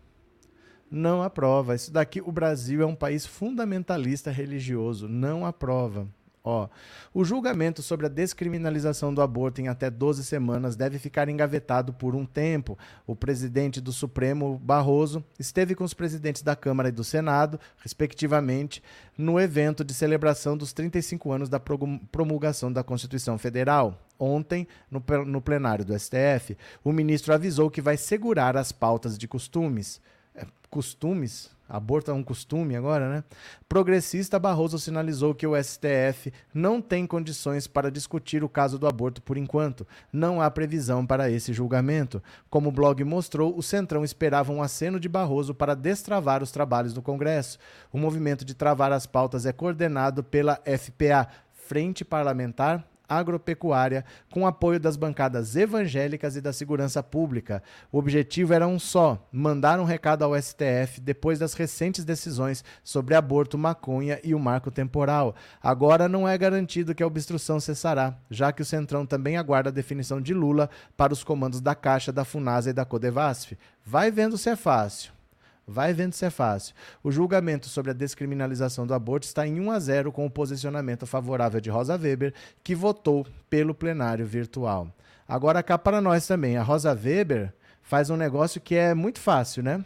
[0.91, 1.73] Não aprova.
[1.73, 5.07] Isso daqui, o Brasil é um país fundamentalista religioso.
[5.07, 6.05] Não aprova.
[6.43, 6.67] Ó,
[7.13, 12.15] o julgamento sobre a descriminalização do aborto em até 12 semanas deve ficar engavetado por
[12.15, 12.77] um tempo.
[13.05, 18.81] O presidente do Supremo, Barroso, esteve com os presidentes da Câmara e do Senado, respectivamente,
[19.15, 23.99] no evento de celebração dos 35 anos da promulgação da Constituição Federal.
[24.19, 30.01] Ontem, no, plenário do STF, o ministro avisou que vai segurar as pautas de costumes.
[30.35, 31.51] É, costumes?
[31.71, 33.23] Aborto é um costume agora, né?
[33.69, 39.21] Progressista Barroso sinalizou que o STF não tem condições para discutir o caso do aborto
[39.21, 39.87] por enquanto.
[40.11, 42.21] Não há previsão para esse julgamento.
[42.49, 46.93] Como o blog mostrou, o Centrão esperava um aceno de Barroso para destravar os trabalhos
[46.93, 47.57] do Congresso.
[47.89, 54.79] O movimento de travar as pautas é coordenado pela FPA, Frente Parlamentar agropecuária, com apoio
[54.79, 57.61] das bancadas evangélicas e da segurança pública.
[57.91, 63.15] O objetivo era um só: mandar um recado ao STF depois das recentes decisões sobre
[63.15, 65.35] aborto, maconha e o marco temporal.
[65.61, 69.73] Agora não é garantido que a obstrução cessará, já que o Centrão também aguarda a
[69.73, 73.57] definição de Lula para os comandos da Caixa, da Funasa e da Codevasf.
[73.85, 75.20] Vai vendo se é fácil.
[75.67, 76.75] Vai vendo se é fácil.
[77.03, 81.05] O julgamento sobre a descriminalização do aborto está em 1 a 0 com o posicionamento
[81.05, 84.87] favorável de Rosa Weber, que votou pelo plenário virtual.
[85.27, 86.57] Agora cá para nós também.
[86.57, 89.83] A Rosa Weber faz um negócio que é muito fácil, né?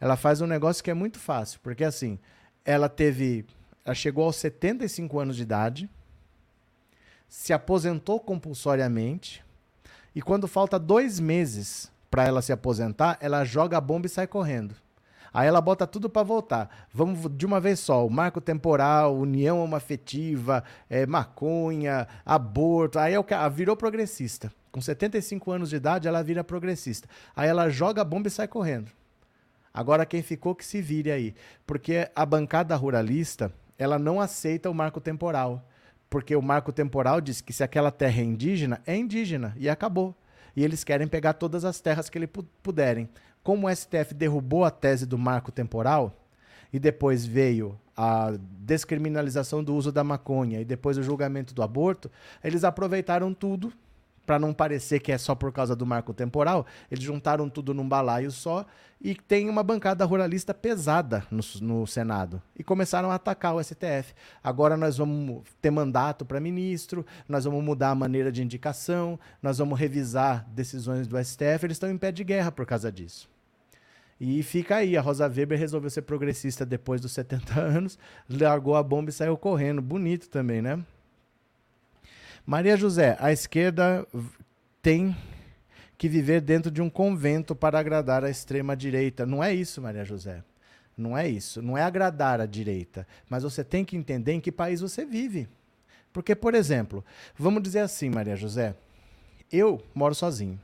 [0.00, 2.18] ela faz um negócio que é muito fácil, porque assim,
[2.64, 3.44] ela teve,
[3.84, 5.90] ela chegou aos 75 anos de idade,
[7.28, 9.44] se aposentou compulsoriamente,
[10.14, 14.26] e quando falta dois meses para ela se aposentar, ela joga a bomba e sai
[14.26, 14.74] correndo.
[15.32, 16.86] Aí ela bota tudo para voltar.
[16.92, 22.98] Vamos de uma vez só: o marco temporal, união homoafetiva, é, maconha, aborto.
[22.98, 24.52] Aí é que virou progressista.
[24.70, 27.08] Com 75 anos de idade, ela vira progressista.
[27.34, 28.90] Aí ela joga a bomba e sai correndo.
[29.72, 31.34] Agora quem ficou que se vire aí,
[31.66, 35.64] porque a bancada ruralista ela não aceita o marco temporal.
[36.10, 40.16] Porque o marco temporal diz que se aquela terra é indígena, é indígena e acabou.
[40.56, 42.30] E eles querem pegar todas as terras que eles
[42.62, 43.08] puderem.
[43.48, 46.14] Como o STF derrubou a tese do marco temporal
[46.70, 52.10] e depois veio a descriminalização do uso da maconha e depois o julgamento do aborto,
[52.44, 53.72] eles aproveitaram tudo
[54.26, 57.88] para não parecer que é só por causa do marco temporal, eles juntaram tudo num
[57.88, 58.66] balaio só
[59.00, 62.42] e tem uma bancada ruralista pesada no, no Senado.
[62.54, 64.12] E começaram a atacar o STF.
[64.44, 69.56] Agora nós vamos ter mandato para ministro, nós vamos mudar a maneira de indicação, nós
[69.56, 71.64] vamos revisar decisões do STF.
[71.64, 73.37] Eles estão em pé de guerra por causa disso.
[74.20, 78.82] E fica aí, a Rosa Weber resolveu ser progressista depois dos 70 anos, largou a
[78.82, 79.80] bomba e saiu correndo.
[79.80, 80.78] Bonito também, né?
[82.44, 84.06] Maria José, a esquerda
[84.82, 85.14] tem
[85.96, 89.26] que viver dentro de um convento para agradar a extrema direita.
[89.26, 90.42] Não é isso, Maria José.
[90.96, 91.60] Não é isso.
[91.60, 93.06] Não é agradar a direita.
[93.28, 95.48] Mas você tem que entender em que país você vive.
[96.12, 97.04] Porque, por exemplo,
[97.36, 98.74] vamos dizer assim, Maria José,
[99.52, 100.58] eu moro sozinho.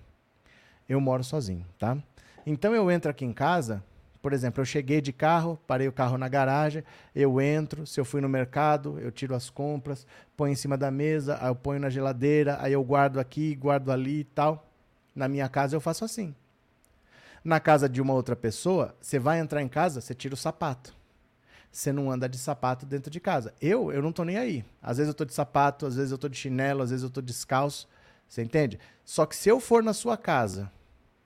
[0.89, 1.99] Eu moro sozinho, tá?
[2.47, 3.83] Então eu entro aqui em casa,
[4.25, 6.83] por exemplo, eu cheguei de carro, parei o carro na garagem,
[7.15, 10.91] eu entro, se eu fui no mercado, eu tiro as compras, ponho em cima da
[10.91, 14.67] mesa, aí eu ponho na geladeira, aí eu guardo aqui, guardo ali e tal.
[15.15, 16.35] Na minha casa eu faço assim.
[17.45, 20.95] Na casa de uma outra pessoa, você vai entrar em casa, você tira o sapato.
[21.71, 23.53] Você não anda de sapato dentro de casa.
[23.61, 24.65] Eu, eu não tô nem aí.
[24.81, 27.11] Às vezes eu tô de sapato, às vezes eu tô de chinelo, às vezes eu
[27.11, 27.87] tô descalço.
[28.27, 28.79] Você entende?
[29.05, 30.73] Só que se eu for na sua casa,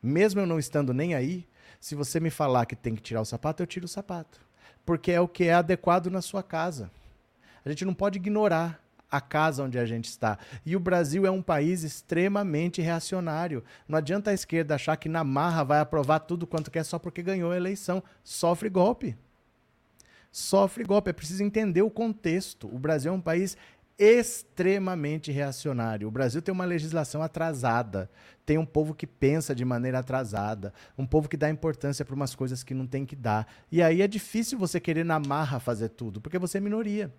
[0.09, 1.47] mesmo eu não estando nem aí,
[1.81, 4.41] se você me falar que tem que tirar o sapato, eu tiro o sapato.
[4.85, 6.91] Porque é o que é adequado na sua casa.
[7.65, 10.39] A gente não pode ignorar a casa onde a gente está.
[10.65, 13.65] E o Brasil é um país extremamente reacionário.
[13.87, 17.23] Não adianta a esquerda achar que na marra vai aprovar tudo quanto quer só porque
[17.23, 18.03] ganhou a eleição.
[18.23, 19.17] Sofre golpe.
[20.31, 21.11] Sofre golpe.
[21.11, 22.67] É preciso entender o contexto.
[22.73, 23.57] O Brasil é um país
[23.99, 26.07] extremamente reacionário.
[26.07, 28.09] O Brasil tem uma legislação atrasada,
[28.47, 32.35] tem um povo que pensa de maneira atrasada, um povo que dá importância para umas
[32.35, 33.47] coisas que não tem que dar.
[33.73, 37.13] E aí é difícil você querer na marra fazer tudo, porque você é minoria.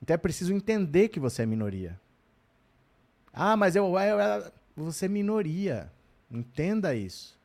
[0.00, 2.00] Então é preciso entender que você é minoria.
[3.32, 5.92] Ah, mas eu, eu, eu você é minoria.
[6.30, 7.38] Entenda isso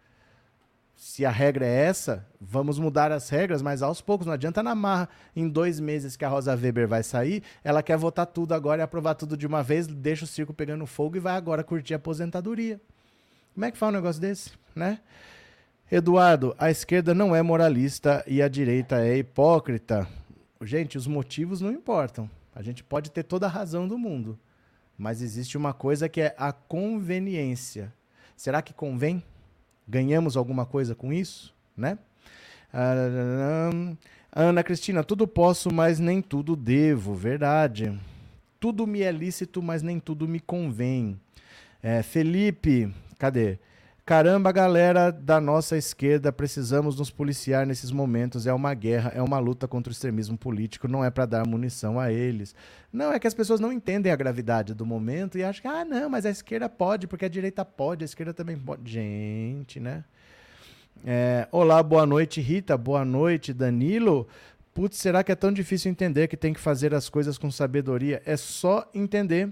[0.98, 4.26] se a regra é essa, vamos mudar as regras, mas aos poucos.
[4.26, 7.96] Não adianta na marra, em dois meses que a Rosa Weber vai sair, ela quer
[7.98, 11.20] votar tudo agora e aprovar tudo de uma vez, deixa o circo pegando fogo e
[11.20, 12.82] vai agora curtir a aposentadoria.
[13.54, 15.00] Como é que faz um negócio desse, né?
[15.92, 20.08] Eduardo, a esquerda não é moralista e a direita é hipócrita.
[20.64, 22.28] Gente, os motivos não importam.
[22.56, 24.38] A gente pode ter toda a razão do mundo,
[24.98, 27.94] mas existe uma coisa que é a conveniência.
[28.36, 29.24] Será que convém?
[29.88, 31.98] Ganhamos alguma coisa com isso, né?
[34.32, 37.98] Ana Cristina, tudo posso, mas nem tudo devo, verdade.
[38.60, 41.20] Tudo me é lícito, mas nem tudo me convém.
[41.82, 43.58] É, Felipe, cadê?
[44.08, 48.48] Caramba, galera da nossa esquerda, precisamos nos policiar nesses momentos.
[48.48, 52.00] É uma guerra, é uma luta contra o extremismo político, não é para dar munição
[52.00, 52.56] a eles.
[52.90, 55.84] Não, é que as pessoas não entendem a gravidade do momento e acham que, ah,
[55.84, 58.90] não, mas a esquerda pode, porque a direita pode, a esquerda também pode.
[58.90, 60.06] Gente, né?
[61.06, 62.78] É, olá, boa noite, Rita.
[62.78, 64.26] Boa noite, Danilo.
[64.74, 68.22] Putz, será que é tão difícil entender que tem que fazer as coisas com sabedoria?
[68.26, 69.52] É só entender.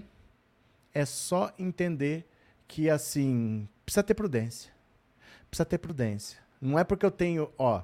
[0.94, 2.26] É só entender
[2.66, 4.72] que, assim, precisa ter prudência.
[5.48, 6.38] Precisa ter prudência.
[6.60, 7.82] Não é porque eu tenho, ó,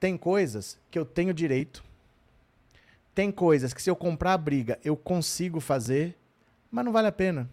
[0.00, 1.84] tem coisas que eu tenho direito.
[3.14, 6.16] Tem coisas que se eu comprar a briga eu consigo fazer,
[6.70, 7.48] mas não vale a pena.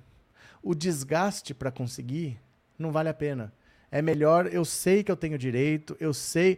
[0.62, 2.40] O desgaste para conseguir
[2.80, 3.54] não vale a pena.
[3.92, 6.58] É melhor, eu sei que eu tenho direito, eu sei,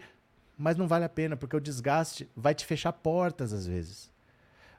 [0.58, 4.10] mas não vale a pena, porque o desgaste vai te fechar portas às vezes.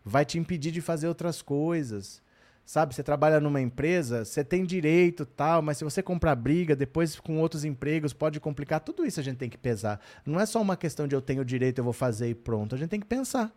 [0.04, 2.22] Vai te impedir de fazer outras coisas.
[2.66, 7.14] Sabe, você trabalha numa empresa, você tem direito tal, mas se você comprar briga, depois
[7.20, 8.80] com outros empregos pode complicar.
[8.80, 10.00] Tudo isso a gente tem que pesar.
[10.26, 12.74] Não é só uma questão de eu tenho direito, eu vou fazer e pronto.
[12.74, 13.52] A gente tem que pensar.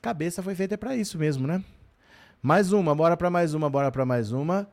[0.00, 1.64] Cabeça foi feita para isso mesmo, né?
[2.40, 4.68] Mais uma, bora para mais uma, bora para mais uma.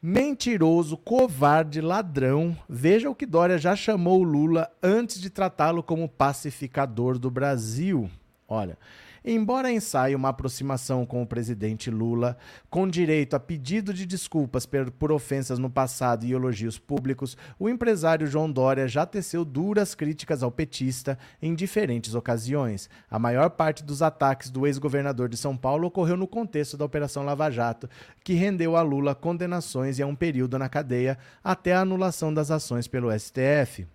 [0.00, 2.56] Mentiroso, covarde, ladrão.
[2.68, 8.08] Veja o que Dória já chamou Lula antes de tratá-lo como pacificador do Brasil.
[8.46, 8.78] Olha,
[9.26, 12.36] Embora ensaie uma aproximação com o presidente Lula,
[12.68, 18.26] com direito a pedido de desculpas por, ofensas no passado e elogios públicos, o empresário
[18.26, 22.90] João Dória já teceu duras críticas ao petista em diferentes ocasiões.
[23.10, 27.24] A maior parte dos ataques do ex-governador de São Paulo ocorreu no contexto da Operação
[27.24, 27.88] Lava Jato,
[28.22, 32.50] que rendeu a Lula condenações e a um período na cadeia até a anulação das
[32.50, 33.86] ações pelo STF.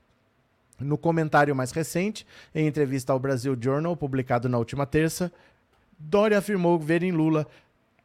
[0.79, 5.31] No comentário mais recente, em entrevista ao Brasil Journal, publicado na última terça,
[5.97, 7.45] Dória afirmou ver em Lula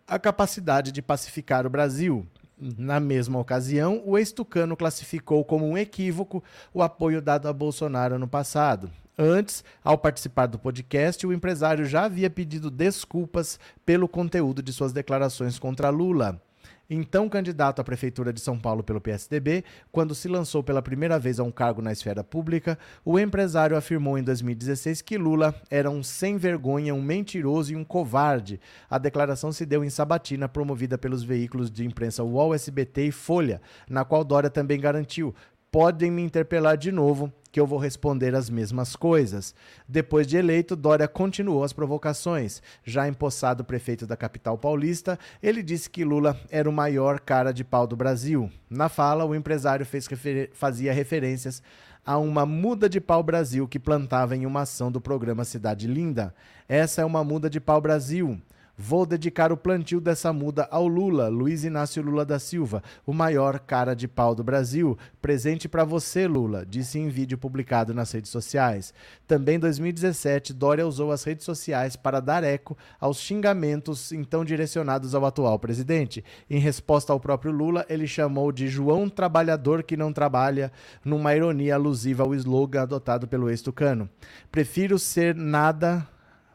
[0.07, 2.27] a capacidade de pacificar o Brasil.
[2.59, 8.27] Na mesma ocasião, o ex-tucano classificou como um equívoco o apoio dado a Bolsonaro no
[8.27, 8.91] passado.
[9.17, 14.93] Antes, ao participar do podcast, o empresário já havia pedido desculpas pelo conteúdo de suas
[14.93, 16.41] declarações contra Lula
[16.89, 21.41] então candidato à Prefeitura de São Paulo pelo PSDB, quando se lançou pela primeira vez
[21.41, 26.03] a um cargo na esfera pública, o empresário afirmou em 2016 que Lula era um
[26.03, 28.61] sem-vergonha, um mentiroso e um covarde.
[28.89, 33.61] A declaração se deu em sabatina promovida pelos veículos de imprensa UOL, SBT e Folha,
[33.89, 35.35] na qual Dória também garantiu:
[35.71, 39.55] podem me interpelar de novo que eu vou responder as mesmas coisas.
[39.87, 42.61] Depois de eleito, Dória continuou as provocações.
[42.83, 47.63] Já empossado prefeito da capital paulista, ele disse que Lula era o maior cara de
[47.63, 48.51] pau do Brasil.
[48.69, 51.63] Na fala, o empresário refer fazia referências
[52.05, 56.35] a uma muda de pau Brasil que plantava em uma ação do programa Cidade Linda.
[56.69, 58.37] Essa é uma muda de pau Brasil.
[58.77, 63.61] Vou dedicar o plantio dessa muda ao Lula, Luiz Inácio Lula da Silva, o maior
[63.61, 64.99] cara de pau do Brasil.
[65.23, 68.93] Presente para você, Lula, disse em vídeo publicado nas redes sociais.
[69.29, 75.15] Também em 2017, Dória usou as redes sociais para dar eco aos xingamentos então direcionados
[75.15, 76.25] ao atual presidente.
[76.51, 80.73] Em resposta ao próprio Lula, ele chamou de João Trabalhador que não trabalha,
[81.05, 84.11] numa ironia alusiva ao slogan adotado pelo ex-tucano.
[84.51, 86.07] Prefiro ser nada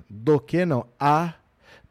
[0.10, 1.39] do que não a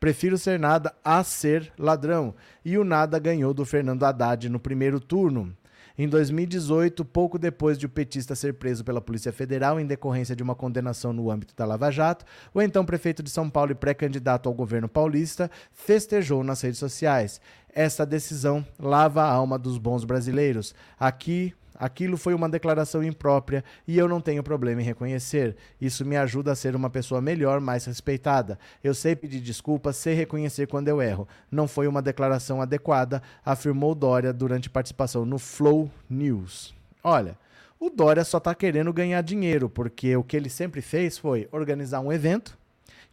[0.01, 2.35] Prefiro ser nada a ser ladrão.
[2.65, 5.55] E o nada ganhou do Fernando Haddad no primeiro turno.
[6.01, 10.45] Em 2018, pouco depois de o petista ser preso pela Polícia Federal em decorrência de
[10.45, 14.49] uma condenação no âmbito da Lava Jato, o então prefeito de São Paulo e pré-candidato
[14.49, 17.41] ao governo paulista festejou nas redes sociais.
[17.75, 20.73] Essa decisão lava a alma dos bons brasileiros.
[21.01, 25.57] Aqui Aquilo foi uma declaração imprópria e eu não tenho problema em reconhecer.
[25.81, 28.59] Isso me ajuda a ser uma pessoa melhor, mais respeitada.
[28.83, 31.29] Eu sei pedir desculpas, sei reconhecer quando eu erro.
[31.49, 36.75] Não foi uma declaração adequada, afirmou Dória durante participação no Flow News.
[37.05, 37.38] Olha,
[37.79, 42.01] o Dória só está querendo ganhar dinheiro, porque o que ele sempre fez foi organizar
[42.01, 42.59] um evento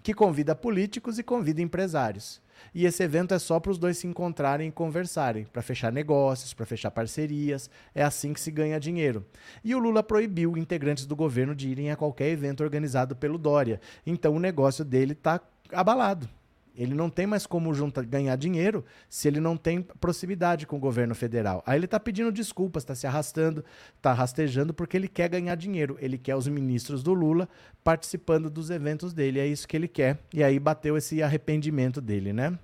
[0.02, 2.42] que convida políticos e convida empresários.
[2.74, 6.54] E esse evento é só para os dois se encontrarem e conversarem, para fechar negócios,
[6.54, 7.70] para fechar parcerias.
[7.94, 9.26] É assim que se ganha dinheiro.
[9.64, 13.80] E o Lula proibiu integrantes do governo de irem a qualquer evento organizado pelo Dória.
[14.06, 15.42] Então o negócio dele está
[15.72, 16.30] abalado.
[16.78, 20.80] Ele não tem mais como juntar, ganhar dinheiro se ele não tem proximidade com o
[20.80, 21.64] governo federal.
[21.66, 23.64] Aí ele está pedindo desculpas, está se arrastando,
[23.96, 25.98] está rastejando porque ele quer ganhar dinheiro.
[26.00, 27.48] Ele quer os ministros do Lula
[27.84, 29.40] participando dos eventos dele.
[29.40, 30.20] É isso que ele quer.
[30.34, 32.58] E aí bateu esse arrependimento dele, né?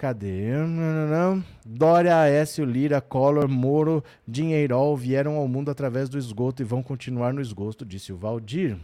[0.00, 0.52] Cadê?
[1.62, 7.34] Dória, Aécio, Lira, Collor, Moro, Dinheirol vieram ao mundo através do esgoto e vão continuar
[7.34, 8.78] no esgoto, disse o Valdir.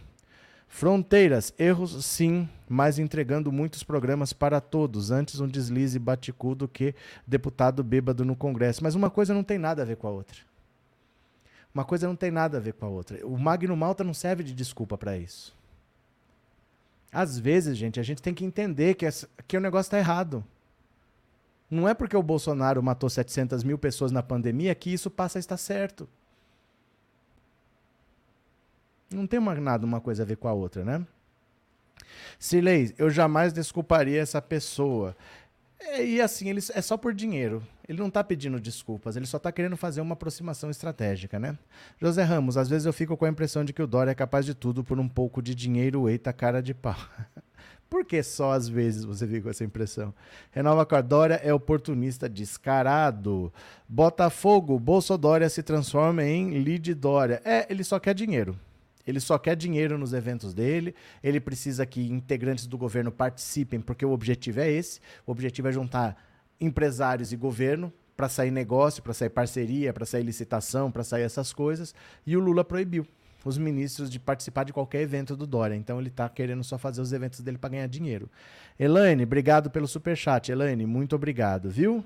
[0.67, 5.11] Fronteiras, erros sim, mas entregando muitos programas para todos.
[5.11, 6.93] Antes um deslize baticu do que
[7.25, 8.83] deputado bêbado no Congresso.
[8.83, 10.37] Mas uma coisa não tem nada a ver com a outra.
[11.73, 13.25] Uma coisa não tem nada a ver com a outra.
[13.25, 15.55] O Magno Malta não serve de desculpa para isso.
[17.11, 20.43] Às vezes, gente, a gente tem que entender que, essa, que o negócio está errado.
[21.69, 25.41] Não é porque o Bolsonaro matou 700 mil pessoas na pandemia que isso passa a
[25.41, 26.07] estar certo.
[29.11, 31.05] Não tem uma, nada uma coisa a ver com a outra, né?
[32.39, 35.15] Sirlei, eu jamais desculparia essa pessoa.
[35.79, 37.63] É, e assim, ele, é só por dinheiro.
[37.87, 41.57] Ele não está pedindo desculpas, ele só está querendo fazer uma aproximação estratégica, né?
[42.01, 44.45] José Ramos, às vezes eu fico com a impressão de que o Dória é capaz
[44.45, 46.97] de tudo por um pouco de dinheiro, eita cara de pau.
[47.89, 50.13] por que só às vezes você fica com essa impressão?
[50.51, 53.53] Renova Cordória é oportunista descarado.
[53.87, 57.41] Botafogo, Bolsodória se transforma em Lid Dória.
[57.45, 58.59] É, ele só quer dinheiro.
[59.07, 60.93] Ele só quer dinheiro nos eventos dele,
[61.23, 65.71] ele precisa que integrantes do governo participem, porque o objetivo é esse: o objetivo é
[65.71, 66.21] juntar
[66.59, 71.53] empresários e governo para sair negócio, para sair parceria, para sair licitação, para sair essas
[71.53, 71.95] coisas.
[72.25, 73.07] E o Lula proibiu
[73.45, 75.75] os ministros de participar de qualquer evento do Dória.
[75.75, 78.29] Então ele está querendo só fazer os eventos dele para ganhar dinheiro.
[78.77, 80.51] Elaine, obrigado pelo superchat.
[80.51, 82.03] Elaine, muito obrigado, viu?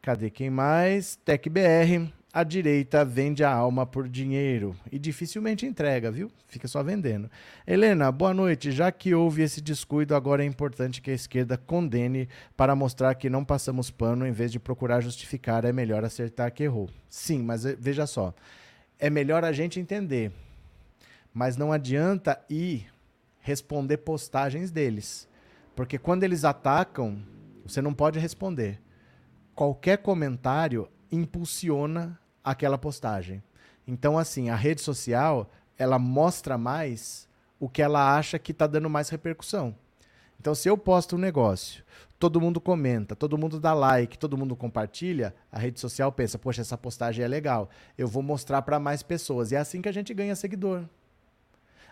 [0.00, 1.16] Cadê quem mais?
[1.16, 2.12] TecBR.
[2.36, 6.30] A direita vende a alma por dinheiro e dificilmente entrega, viu?
[6.46, 7.30] Fica só vendendo.
[7.66, 8.70] Helena, boa noite.
[8.72, 13.30] Já que houve esse descuido, agora é importante que a esquerda condene para mostrar que
[13.30, 15.64] não passamos pano em vez de procurar justificar.
[15.64, 16.90] É melhor acertar que errou.
[17.08, 18.34] Sim, mas eh, veja só.
[18.98, 20.30] É melhor a gente entender.
[21.32, 22.86] Mas não adianta ir
[23.40, 25.26] responder postagens deles.
[25.74, 27.18] Porque quando eles atacam,
[27.64, 28.78] você não pode responder.
[29.54, 33.42] Qualquer comentário impulsiona aquela postagem.
[33.86, 37.28] Então, assim, a rede social, ela mostra mais
[37.58, 39.74] o que ela acha que está dando mais repercussão.
[40.38, 41.84] Então, se eu posto um negócio,
[42.18, 46.60] todo mundo comenta, todo mundo dá like, todo mundo compartilha, a rede social pensa, poxa,
[46.60, 47.68] essa postagem é legal,
[47.98, 49.50] eu vou mostrar para mais pessoas.
[49.50, 50.84] E é assim que a gente ganha seguidor.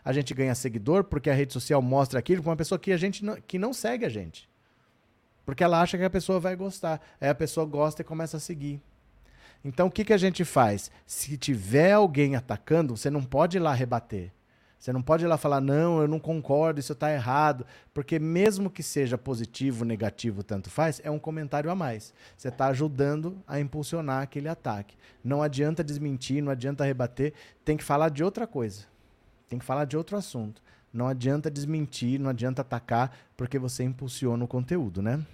[0.05, 2.97] A gente ganha seguidor porque a rede social mostra aquilo para uma pessoa que a
[2.97, 4.49] gente não, que não segue a gente.
[5.45, 7.01] Porque ela acha que a pessoa vai gostar.
[7.21, 8.81] Aí a pessoa gosta e começa a seguir.
[9.65, 10.91] Então, o que, que a gente faz?
[11.07, 14.31] Se tiver alguém atacando, você não pode ir lá rebater.
[14.79, 17.65] Você não pode ir lá falar, não, eu não concordo, isso está errado.
[17.95, 22.12] Porque mesmo que seja positivo, negativo, tanto faz, é um comentário a mais.
[22.37, 24.95] Você está ajudando a impulsionar aquele ataque.
[25.25, 27.33] Não adianta desmentir, não adianta rebater,
[27.65, 28.83] tem que falar de outra coisa.
[29.49, 30.61] Tem que falar de outro assunto.
[30.93, 35.25] Não adianta desmentir, não adianta atacar, porque você impulsiona o conteúdo, né?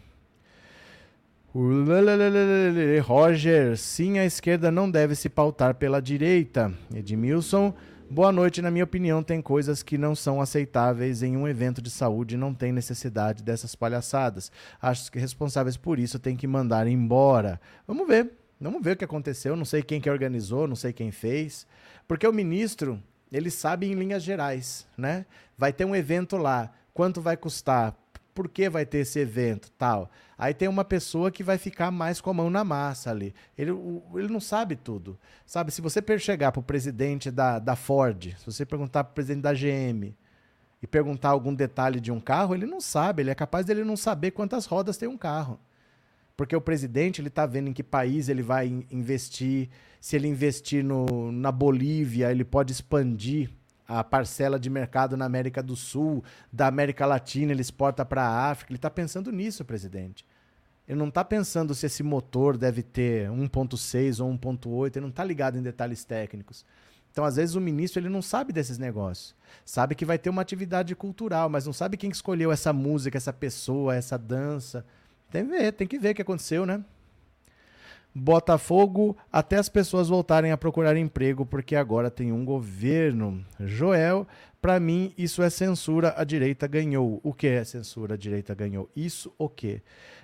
[3.03, 6.73] Roger, sim, a esquerda não deve se pautar pela direita.
[6.95, 7.75] Edmilson,
[8.09, 8.63] boa noite.
[8.63, 12.55] Na minha opinião, tem coisas que não são aceitáveis em um evento de saúde não
[12.55, 14.53] tem necessidade dessas palhaçadas.
[14.81, 17.61] Acho que responsáveis por isso têm que mandar embora.
[17.85, 18.31] Vamos ver.
[18.61, 19.57] Vamos ver o que aconteceu.
[19.57, 21.67] Não sei quem que organizou, não sei quem fez.
[22.07, 25.27] Porque o ministro, ele sabe em linhas gerais, né?
[25.59, 26.71] Vai ter um evento lá.
[26.95, 27.97] Quanto vai custar?
[28.35, 30.11] Por que vai ter esse evento, tal.
[30.39, 33.35] Aí tem uma pessoa que vai ficar mais com a mão na massa ali.
[33.57, 33.71] Ele,
[34.15, 35.19] ele não sabe tudo.
[35.45, 39.15] Sabe, se você chegar para o presidente da, da Ford, se você perguntar para o
[39.15, 40.15] presidente da GM
[40.83, 43.23] e perguntar algum detalhe de um carro, ele não sabe.
[43.23, 45.61] Ele é capaz dele não saber quantas rodas tem um carro.
[46.37, 49.69] Porque o presidente ele está vendo em que país ele vai investir.
[50.01, 53.51] Se ele investir no, na Bolívia, ele pode expandir
[53.91, 56.23] a parcela de mercado na América do Sul,
[56.53, 58.71] da América Latina, ele exporta para a África.
[58.71, 60.25] Ele está pensando nisso, presidente.
[60.87, 65.25] Ele não está pensando se esse motor deve ter 1.6 ou 1.8, ele não está
[65.25, 66.65] ligado em detalhes técnicos.
[67.11, 69.35] Então, às vezes, o ministro ele não sabe desses negócios.
[69.65, 73.33] Sabe que vai ter uma atividade cultural, mas não sabe quem escolheu essa música, essa
[73.33, 74.87] pessoa, essa dança.
[75.33, 76.85] Tem que ver, tem que ver o que aconteceu, né?
[78.15, 83.45] Botafogo até as pessoas voltarem a procurar emprego porque agora tem um governo.
[83.61, 84.27] Joel,
[84.61, 87.21] para mim isso é censura, a direita ganhou.
[87.23, 88.91] O que é censura, a direita ganhou?
[88.97, 89.81] Isso o quê?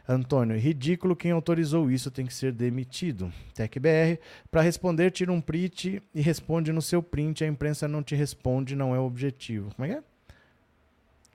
[0.09, 3.33] Antônio, ridículo, quem autorizou isso tem que ser demitido.
[3.55, 4.19] TecBR,
[4.51, 8.77] para responder, tira um print e responde no seu print, a imprensa não te responde,
[8.77, 9.75] não é o objetivo.
[9.75, 10.03] Como é que é?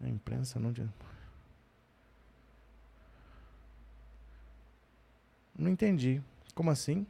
[0.06, 0.84] A imprensa não te...
[5.58, 6.22] Não entendi.
[6.54, 7.06] Como assim?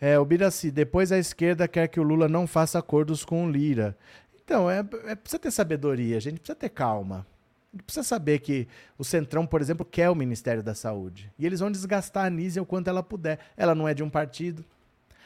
[0.00, 3.50] É, o Biraci, depois a esquerda quer que o Lula não faça acordos com o
[3.50, 3.96] Lira.
[4.44, 7.26] Então, é, é, precisa ter sabedoria, a gente precisa ter calma.
[7.72, 8.68] A gente precisa saber que
[8.98, 11.32] o Centrão, por exemplo, quer o Ministério da Saúde.
[11.38, 13.38] E eles vão desgastar a Nízia o quanto ela puder.
[13.56, 14.64] Ela não é de um partido.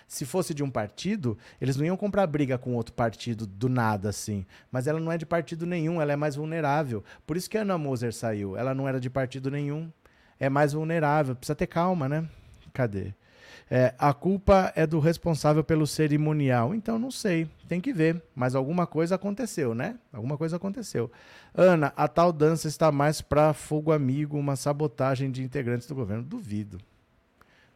[0.07, 4.09] Se fosse de um partido, eles não iam comprar briga com outro partido do nada,
[4.09, 4.47] assim.
[4.73, 7.05] Mas ela não é de partido nenhum, ela é mais vulnerável.
[7.27, 8.57] Por isso que a Ana Moser saiu.
[8.57, 9.93] Ela não era de partido nenhum.
[10.41, 11.37] É mais vulnerável.
[11.37, 12.27] Precisa ter calma, né?
[12.73, 13.13] Cadê?
[13.71, 16.75] É, a culpa é do responsável pelo cerimonial.
[16.75, 18.23] Então, não sei, tem que ver.
[18.35, 19.99] Mas alguma coisa aconteceu, né?
[20.13, 21.11] Alguma coisa aconteceu.
[21.55, 26.23] Ana, a tal dança está mais para fogo amigo, uma sabotagem de integrantes do governo.
[26.23, 26.79] Duvido.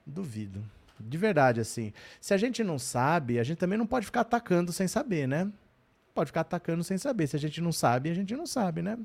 [0.07, 0.63] Duvido.
[0.99, 1.93] De verdade, assim.
[2.21, 5.51] Se a gente não sabe, a gente também não pode ficar atacando sem saber, né?
[6.15, 7.27] Pode ficar atacando sem saber.
[7.27, 8.99] Se a gente não sabe, a gente não sabe, né?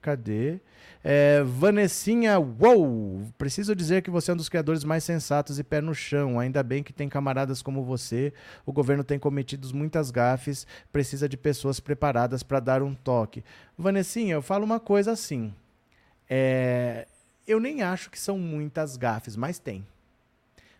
[0.00, 0.60] Cadê?
[1.02, 3.22] É, Vanessinha, uou!
[3.38, 6.40] Preciso dizer que você é um dos criadores mais sensatos e pé no chão.
[6.40, 8.32] Ainda bem que tem camaradas como você.
[8.64, 10.66] O governo tem cometido muitas gafes.
[10.92, 13.44] Precisa de pessoas preparadas para dar um toque.
[13.78, 15.54] Vanessinha, eu falo uma coisa assim.
[16.28, 17.06] É,
[17.46, 19.86] eu nem acho que são muitas gafes, mas tem.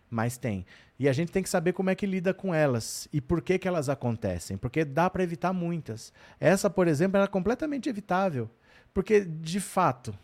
[0.09, 0.65] Mas tem.
[0.99, 3.59] E a gente tem que saber como é que lida com elas e por que,
[3.59, 4.57] que elas acontecem.
[4.57, 6.11] Porque dá para evitar muitas.
[6.39, 8.49] Essa, por exemplo, era completamente evitável.
[8.93, 10.17] Porque, de fato,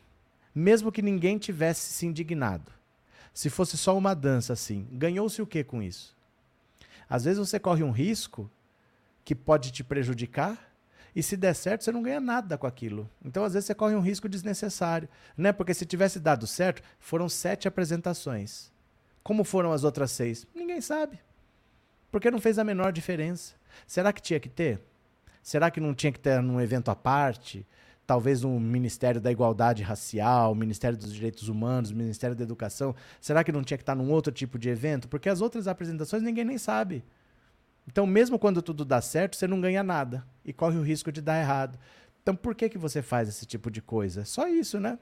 [0.53, 2.71] mesmo que ninguém tivesse se indignado,
[3.33, 6.15] se fosse só uma dança assim, ganhou-se o que com isso?
[7.09, 8.49] Às vezes você corre um risco
[9.23, 10.73] que pode te prejudicar
[11.15, 13.09] e se der certo, você não ganha nada com aquilo.
[13.23, 15.07] Então, às vezes, você corre um risco desnecessário.
[15.37, 15.51] Né?
[15.51, 18.71] Porque se tivesse dado certo, foram sete apresentações.
[19.23, 20.47] Como foram as outras seis?
[20.55, 21.19] Ninguém sabe.
[22.11, 23.53] Porque não fez a menor diferença.
[23.85, 24.81] Será que tinha que ter?
[25.41, 27.65] Será que não tinha que ter num evento à parte?
[28.05, 32.93] Talvez um Ministério da Igualdade Racial, Ministério dos Direitos Humanos, Ministério da Educação.
[33.21, 35.07] Será que não tinha que estar num outro tipo de evento?
[35.07, 37.03] Porque as outras apresentações ninguém nem sabe.
[37.87, 41.21] Então, mesmo quando tudo dá certo, você não ganha nada e corre o risco de
[41.21, 41.77] dar errado.
[42.21, 44.23] Então, por que, que você faz esse tipo de coisa?
[44.25, 44.97] Só isso, né?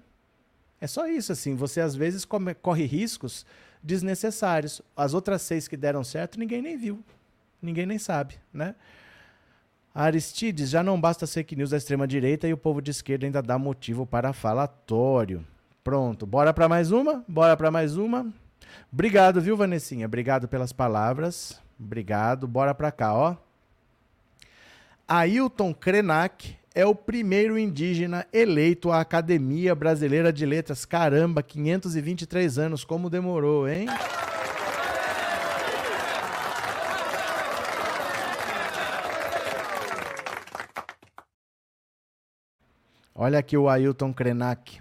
[0.79, 1.55] É só isso, assim.
[1.55, 3.45] Você às vezes come, corre riscos
[3.83, 4.81] desnecessários.
[4.95, 7.03] As outras seis que deram certo, ninguém nem viu.
[7.61, 8.73] Ninguém nem sabe, né?
[9.93, 13.57] Aristides, já não basta fake news da extrema-direita e o povo de esquerda ainda dá
[13.59, 15.45] motivo para falatório.
[15.83, 17.23] Pronto, bora para mais uma?
[17.27, 18.31] Bora para mais uma?
[18.91, 20.05] Obrigado, viu, Vanessinha?
[20.05, 21.59] Obrigado pelas palavras.
[21.79, 22.47] Obrigado.
[22.47, 23.35] Bora para cá, ó.
[25.07, 30.85] Ailton Krenak é o primeiro indígena eleito à Academia Brasileira de Letras.
[30.85, 33.87] Caramba, 523 anos, como demorou, hein?
[43.13, 44.79] Olha aqui o Ailton Krenak.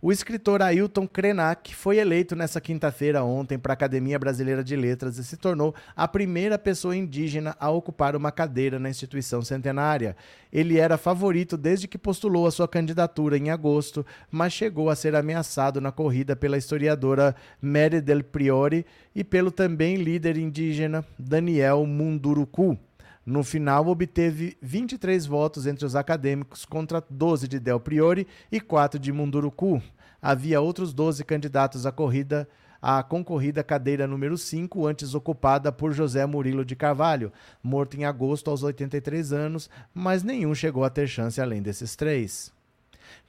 [0.00, 5.16] O escritor Ailton Krenak foi eleito nessa quinta-feira ontem para a Academia Brasileira de Letras
[5.18, 10.16] e se tornou a primeira pessoa indígena a ocupar uma cadeira na instituição centenária.
[10.52, 15.14] Ele era favorito desde que postulou a sua candidatura em agosto, mas chegou a ser
[15.14, 18.84] ameaçado na corrida pela historiadora Mary Del Priori
[19.14, 22.76] e pelo também líder indígena Daniel Munduruku.
[23.24, 28.98] No final, obteve 23 votos entre os acadêmicos contra 12 de Del Priori e 4
[28.98, 29.80] de Munduruku.
[30.20, 32.48] Havia outros 12 candidatos à corrida
[32.82, 38.50] à concorrida cadeira número 5, antes ocupada por José Murilo de Carvalho, morto em agosto
[38.50, 42.52] aos 83 anos, mas nenhum chegou a ter chance além desses três.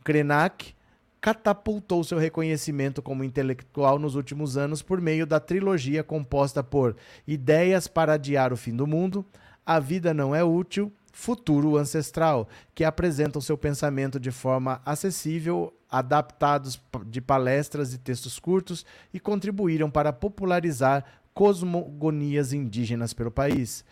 [0.04, 0.74] Krenak
[1.22, 7.88] catapultou seu reconhecimento como intelectual nos últimos anos por meio da trilogia composta por Ideias
[7.88, 9.24] para Adiar o Fim do Mundo,
[9.66, 16.82] a Vida Não É Útil, Futuro Ancestral, que apresentam seu pensamento de forma acessível, adaptados
[17.06, 18.84] de palestras e textos curtos
[19.14, 23.86] e contribuíram para popularizar cosmogonias indígenas pelo país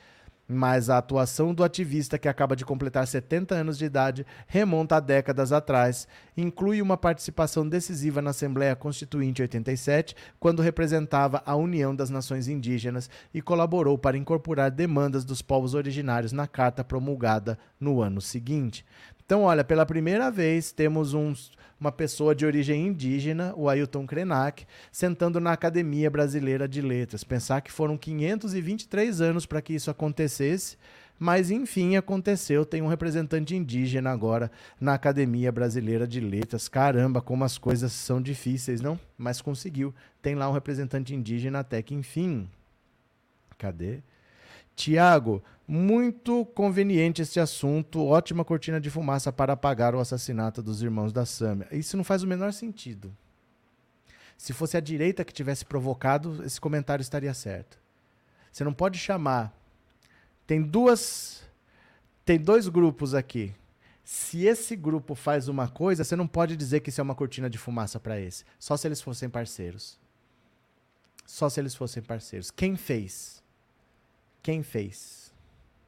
[0.52, 5.00] mas a atuação do ativista, que acaba de completar 70 anos de idade, remonta a
[5.00, 6.08] décadas atrás.
[6.36, 13.10] Inclui uma participação decisiva na Assembleia Constituinte 87, quando representava a União das Nações Indígenas
[13.34, 18.86] e colaborou para incorporar demandas dos povos originários na carta promulgada no ano seguinte.
[19.26, 21.52] Então, olha, pela primeira vez temos uns
[21.82, 27.24] uma pessoa de origem indígena, o Ailton Krenak, sentando na Academia Brasileira de Letras.
[27.24, 30.78] Pensar que foram 523 anos para que isso acontecesse,
[31.18, 32.64] mas enfim aconteceu.
[32.64, 36.68] Tem um representante indígena agora na Academia Brasileira de Letras.
[36.68, 39.00] Caramba, como as coisas são difíceis, não?
[39.18, 39.92] Mas conseguiu.
[40.22, 42.48] Tem lá um representante indígena até que enfim.
[43.58, 44.04] Cadê?
[44.76, 48.06] Tiago, muito conveniente este assunto.
[48.06, 51.68] Ótima cortina de fumaça para apagar o assassinato dos irmãos da Sâmia.
[51.72, 53.16] Isso não faz o menor sentido.
[54.38, 57.80] Se fosse a direita que tivesse provocado, esse comentário estaria certo.
[58.52, 59.54] Você não pode chamar.
[60.48, 61.44] Tem duas.
[62.26, 63.54] Tem dois grupos aqui.
[64.04, 67.50] Se esse grupo faz uma coisa, você não pode dizer que isso é uma cortina
[67.50, 68.44] de fumaça para esse.
[68.60, 70.00] Só se eles fossem parceiros.
[71.26, 72.52] Só se eles fossem parceiros.
[72.52, 73.41] Quem fez?
[74.42, 75.34] Quem fez?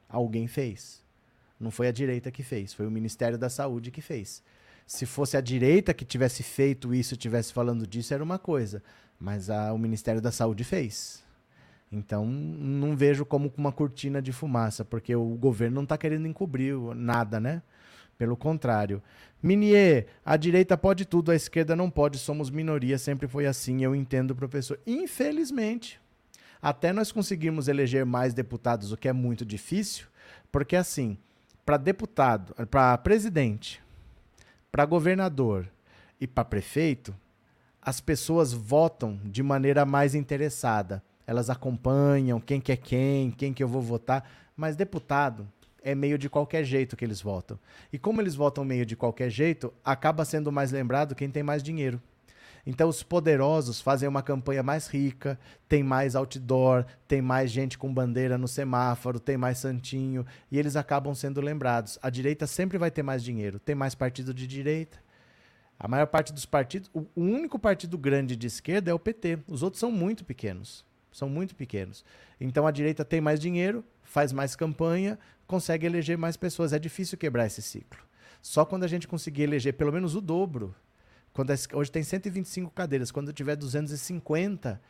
[0.08, 1.02] Alguém fez.
[1.58, 4.42] Não foi a direita que fez, foi o Ministério da Saúde que fez.
[4.86, 8.82] Se fosse a direita que tivesse feito isso, tivesse falando disso, era uma coisa.
[9.18, 11.24] Mas a, o Ministério da Saúde fez.
[11.90, 16.76] Então, não vejo como uma cortina de fumaça, porque o governo não está querendo encobrir
[16.94, 17.62] nada, né?
[18.18, 19.02] Pelo contrário.
[19.42, 23.94] Minier, a direita pode tudo, a esquerda não pode, somos minoria, sempre foi assim, eu
[23.94, 24.78] entendo, professor.
[24.86, 26.00] Infelizmente,
[26.64, 30.06] até nós conseguirmos eleger mais deputados, o que é muito difícil,
[30.50, 31.18] porque assim,
[31.62, 33.82] para deputado, para presidente,
[34.72, 35.68] para governador
[36.18, 37.14] e para prefeito,
[37.82, 41.02] as pessoas votam de maneira mais interessada.
[41.26, 45.46] Elas acompanham quem que é quem, quem que eu vou votar, mas deputado
[45.82, 47.58] é meio de qualquer jeito que eles votam.
[47.92, 51.62] E como eles votam meio de qualquer jeito, acaba sendo mais lembrado quem tem mais
[51.62, 52.00] dinheiro.
[52.66, 55.38] Então os poderosos fazem uma campanha mais rica,
[55.68, 60.74] tem mais outdoor, tem mais gente com bandeira no semáforo, tem mais santinho e eles
[60.74, 61.98] acabam sendo lembrados.
[62.00, 64.98] A direita sempre vai ter mais dinheiro, tem mais partido de direita.
[65.78, 69.40] A maior parte dos partidos, o único partido grande de esquerda é o PT.
[69.46, 70.84] Os outros são muito pequenos.
[71.12, 72.04] São muito pequenos.
[72.40, 76.72] Então a direita tem mais dinheiro, faz mais campanha, consegue eleger mais pessoas.
[76.72, 78.00] É difícil quebrar esse ciclo.
[78.40, 80.74] Só quando a gente conseguir eleger pelo menos o dobro
[81.34, 84.80] quando hoje tem 125 cadeiras, quando tiver 250,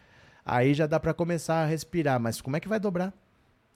[0.45, 3.15] Aí já dá para começar a respirar, mas como é que vai dobrar?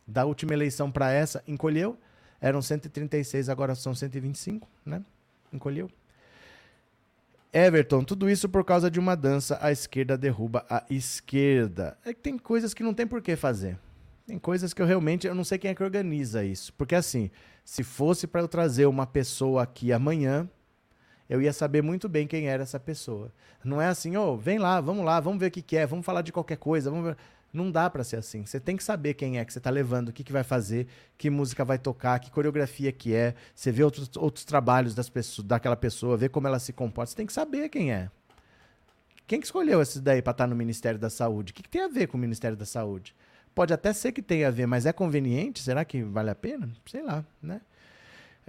[0.07, 1.99] Da última eleição para essa, encolheu?
[2.41, 5.03] Eram 136, agora são 125, né?
[5.53, 5.91] Encolheu.
[7.51, 11.97] Everton, tudo isso por causa de uma dança, a esquerda derruba a esquerda.
[12.05, 13.79] É que tem coisas que não tem por que fazer.
[14.27, 16.75] Tem coisas que eu realmente eu não sei quem é que organiza isso.
[16.75, 17.31] Porque assim,
[17.65, 20.47] se fosse para eu trazer uma pessoa aqui amanhã,
[21.29, 23.31] eu ia saber muito bem quem era essa pessoa.
[23.63, 25.87] Não é assim, ô, oh, vem lá, vamos lá, vamos ver o que, que é,
[25.87, 27.17] vamos falar de qualquer coisa, vamos ver.
[27.53, 28.45] Não dá para ser assim.
[28.45, 30.87] Você tem que saber quem é que você está levando, o que, que vai fazer,
[31.17, 33.35] que música vai tocar, que coreografia que é.
[33.55, 37.11] Você vê outros, outros trabalhos das pessoas, daquela pessoa, vê como ela se comporta.
[37.11, 38.11] Você tem que saber quem é.
[39.27, 41.53] Quem que escolheu esse daí para estar tá no Ministério da Saúde?
[41.53, 43.15] O que, que tem a ver com o Ministério da Saúde?
[43.55, 45.63] Pode até ser que tenha a ver, mas é conveniente?
[45.63, 46.71] Será que vale a pena?
[46.87, 47.61] Sei lá, né?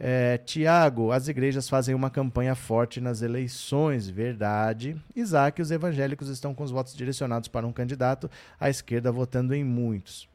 [0.02, 4.96] É, Tiago, as igrejas fazem uma campanha forte nas eleições, verdade.
[5.14, 9.62] Isaac, os evangélicos estão com os votos direcionados para um candidato, a esquerda votando em
[9.62, 10.30] muitos.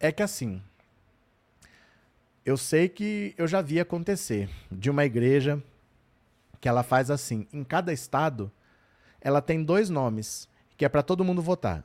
[0.00, 0.62] É que assim,
[2.42, 5.62] eu sei que eu já vi acontecer de uma igreja
[6.58, 8.50] que ela faz assim, em cada estado,
[9.20, 11.84] ela tem dois nomes, que é para todo mundo votar.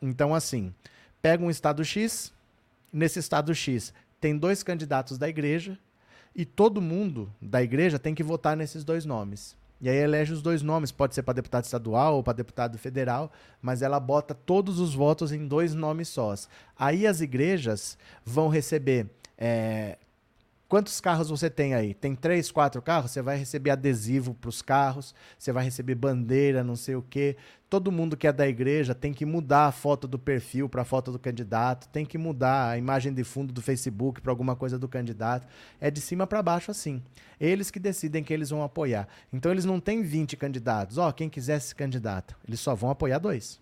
[0.00, 0.72] Então, assim,
[1.20, 2.32] pega um estado X,
[2.92, 5.76] nesse estado X tem dois candidatos da igreja,
[6.40, 9.54] e todo mundo da igreja tem que votar nesses dois nomes.
[9.78, 13.30] E aí elege os dois nomes, pode ser para deputado estadual ou para deputado federal,
[13.60, 16.48] mas ela bota todos os votos em dois nomes sós.
[16.78, 19.98] Aí as igrejas vão receber é,
[20.70, 21.92] Quantos carros você tem aí?
[21.94, 23.10] Tem três, quatro carros?
[23.10, 27.36] Você vai receber adesivo para os carros, você vai receber bandeira, não sei o quê.
[27.68, 30.84] Todo mundo que é da igreja tem que mudar a foto do perfil para a
[30.84, 34.78] foto do candidato, tem que mudar a imagem de fundo do Facebook para alguma coisa
[34.78, 35.44] do candidato.
[35.80, 37.02] É de cima para baixo assim.
[37.40, 39.08] Eles que decidem que eles vão apoiar.
[39.32, 40.98] Então eles não têm 20 candidatos.
[40.98, 43.60] Ó, oh, quem quiser se candidato, eles só vão apoiar dois.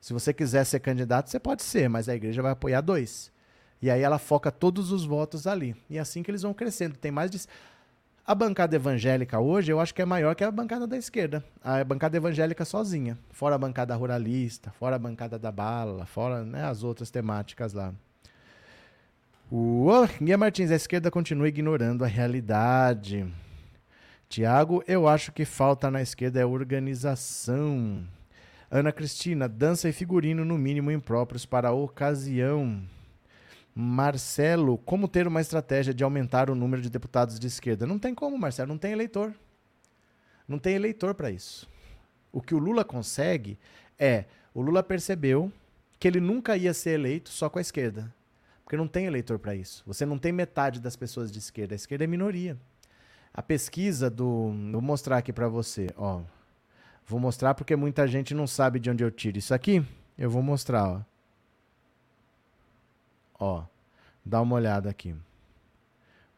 [0.00, 3.30] Se você quiser ser candidato, você pode ser, mas a igreja vai apoiar dois.
[3.80, 5.76] E aí ela foca todos os votos ali.
[5.88, 6.96] E é assim que eles vão crescendo.
[6.96, 7.40] Tem mais de.
[8.26, 11.42] A bancada evangélica hoje, eu acho que é maior que a bancada da esquerda.
[11.64, 13.16] A bancada evangélica sozinha.
[13.30, 17.94] Fora a bancada ruralista, fora a bancada da bala, fora né, as outras temáticas lá.
[19.50, 19.88] O
[20.20, 23.26] Guia Martins, a esquerda continua ignorando a realidade.
[24.28, 28.06] Tiago, eu acho que falta na esquerda é organização.
[28.70, 32.82] Ana Cristina, dança e figurino no mínimo impróprios para a ocasião.
[33.80, 37.86] Marcelo, como ter uma estratégia de aumentar o número de deputados de esquerda?
[37.86, 39.32] Não tem como, Marcelo, não tem eleitor.
[40.48, 41.68] Não tem eleitor para isso.
[42.32, 43.56] O que o Lula consegue
[43.96, 45.52] é, o Lula percebeu
[45.96, 48.12] que ele nunca ia ser eleito só com a esquerda.
[48.64, 49.84] Porque não tem eleitor para isso.
[49.86, 51.74] Você não tem metade das pessoas de esquerda.
[51.74, 52.58] A esquerda é minoria.
[53.32, 54.52] A pesquisa do.
[54.72, 55.86] Vou mostrar aqui para você.
[55.96, 56.22] Ó.
[57.06, 59.84] Vou mostrar porque muita gente não sabe de onde eu tiro isso aqui.
[60.18, 60.88] Eu vou mostrar.
[60.88, 61.17] Ó.
[63.38, 63.64] Ó,
[64.24, 65.14] dá uma olhada aqui.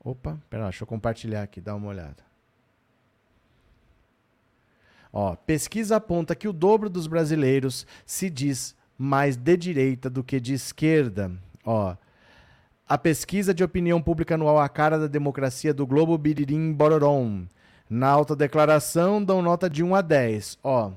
[0.03, 2.23] Opa, pera lá, deixa eu compartilhar aqui, dá uma olhada.
[5.13, 10.39] Ó, pesquisa aponta que o dobro dos brasileiros se diz mais de direita do que
[10.39, 11.33] de esquerda.
[11.65, 11.97] Ó,
[12.89, 17.47] a pesquisa de opinião pública anual A Cara da Democracia do Globo Biririm Bororom.
[17.89, 20.59] Na autodeclaração dão nota de 1 a 10.
[20.63, 20.93] Ó,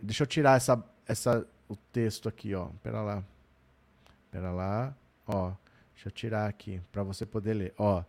[0.00, 2.68] deixa eu tirar essa, essa, o texto aqui, ó.
[2.82, 3.24] Pera lá.
[4.30, 4.94] Pera lá.
[5.32, 5.52] Ó,
[5.94, 7.74] deixa eu tirar aqui para você poder ler.
[7.78, 8.04] Ó,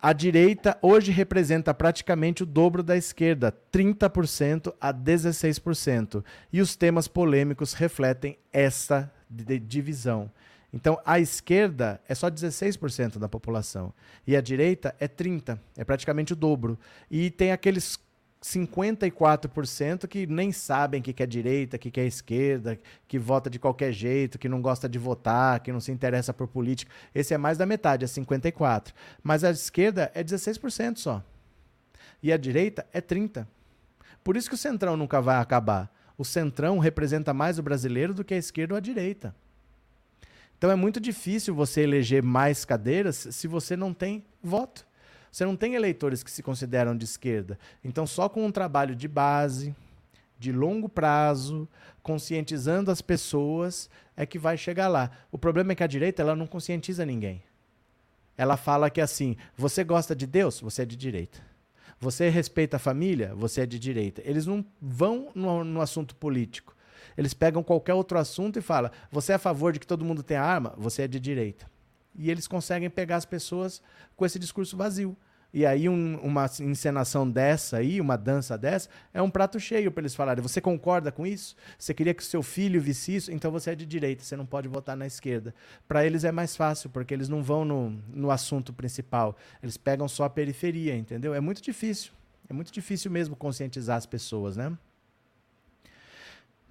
[0.00, 6.24] a direita hoje representa praticamente o dobro da esquerda, 30% a 16%.
[6.52, 10.30] E os temas polêmicos refletem essa divisão.
[10.72, 13.92] Então, a esquerda é só 16% da população
[14.26, 16.78] e a direita é 30%, é praticamente o dobro.
[17.10, 17.98] E tem aqueles
[18.42, 23.58] 54% que nem sabem o que é direita, o que é esquerda, que vota de
[23.58, 26.90] qualquer jeito, que não gosta de votar, que não se interessa por política.
[27.14, 28.92] Esse é mais da metade, é 54%.
[29.22, 31.22] Mas a esquerda é 16% só.
[32.22, 33.46] E a direita é 30%.
[34.24, 35.92] Por isso que o centrão nunca vai acabar.
[36.16, 39.34] O centrão representa mais o brasileiro do que a esquerda ou a direita.
[40.56, 44.86] Então é muito difícil você eleger mais cadeiras se você não tem voto.
[45.32, 47.58] Você não tem eleitores que se consideram de esquerda.
[47.82, 49.74] Então, só com um trabalho de base,
[50.38, 51.66] de longo prazo,
[52.02, 55.10] conscientizando as pessoas, é que vai chegar lá.
[55.30, 57.42] O problema é que a direita ela não conscientiza ninguém.
[58.36, 60.60] Ela fala que assim, você gosta de Deus?
[60.60, 61.40] Você é de direita.
[61.98, 63.34] Você respeita a família?
[63.34, 64.20] Você é de direita.
[64.26, 66.76] Eles não vão no, no assunto político.
[67.16, 70.22] Eles pegam qualquer outro assunto e falam: você é a favor de que todo mundo
[70.22, 70.74] tenha arma?
[70.76, 71.70] Você é de direita.
[72.14, 73.82] E eles conseguem pegar as pessoas
[74.16, 75.16] com esse discurso vazio.
[75.54, 80.00] E aí um, uma encenação dessa aí, uma dança dessa, é um prato cheio para
[80.00, 80.42] eles falarem.
[80.42, 81.54] Você concorda com isso?
[81.78, 83.30] Você queria que o seu filho visse isso?
[83.30, 85.54] Então você é de direita, você não pode votar na esquerda.
[85.86, 89.36] Para eles é mais fácil, porque eles não vão no, no assunto principal.
[89.62, 91.34] Eles pegam só a periferia, entendeu?
[91.34, 92.12] É muito difícil.
[92.48, 94.76] É muito difícil mesmo conscientizar as pessoas, né?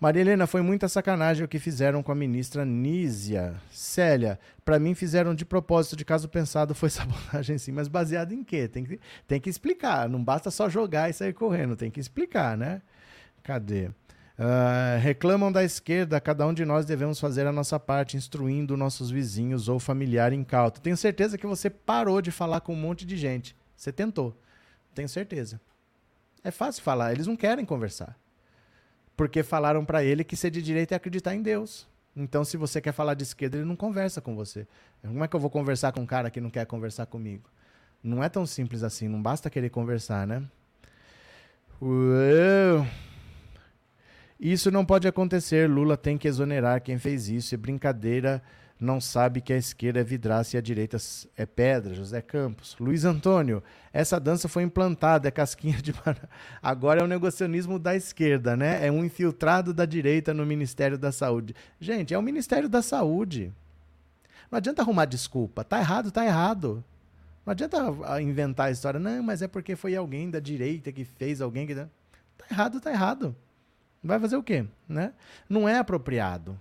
[0.02, 3.54] Maria Helena, foi muita sacanagem o que fizeram com a ministra Nízia.
[3.70, 8.44] Célia, para mim fizeram de propósito, de caso pensado, foi sabotagem sim, mas baseado em
[8.44, 8.68] quê?
[8.68, 12.58] Tem que, tem que explicar, não basta só jogar e sair correndo, tem que explicar,
[12.58, 12.82] né?
[13.44, 13.90] Cadê?
[14.40, 19.12] Uh, reclamam da esquerda, cada um de nós devemos fazer a nossa parte, instruindo nossos
[19.12, 20.82] vizinhos ou familiar incauto.
[20.82, 23.56] Tenho certeza que você parou de falar com um monte de gente.
[23.78, 24.36] Você tentou.
[24.96, 25.62] Tenho certeza.
[26.44, 28.20] É fácil falar, eles não querem conversar
[29.22, 31.88] porque falaram para ele que ser de direita é acreditar em Deus.
[32.16, 34.66] Então, se você quer falar de esquerda, ele não conversa com você.
[35.00, 37.48] Como é que eu vou conversar com um cara que não quer conversar comigo?
[38.04, 40.42] Não é tão simples assim, não basta querer conversar, né?
[44.40, 45.70] Isso não pode acontecer.
[45.70, 47.54] Lula tem que exonerar quem fez isso.
[47.54, 48.42] É brincadeira
[48.82, 50.98] não sabe que a esquerda é vidraça e a direita
[51.38, 52.76] é pedra, José Campos.
[52.80, 53.62] Luiz Antônio,
[53.94, 56.28] essa dança foi implantada, é casquinha de banana.
[56.64, 58.84] Agora é o negocionismo da esquerda, né?
[58.84, 61.54] É um infiltrado da direita no Ministério da Saúde.
[61.80, 63.54] Gente, é o Ministério da Saúde.
[64.50, 65.64] Não adianta arrumar desculpa.
[65.64, 66.84] Tá errado, tá errado.
[67.46, 67.78] Não adianta
[68.20, 69.00] inventar a história.
[69.00, 71.76] Não, mas é porque foi alguém da direita que fez, alguém que.
[71.76, 71.88] Tá
[72.50, 73.36] errado, tá errado.
[74.04, 74.66] Vai fazer o quê?
[74.90, 75.14] Né?
[75.48, 76.60] Não é apropriado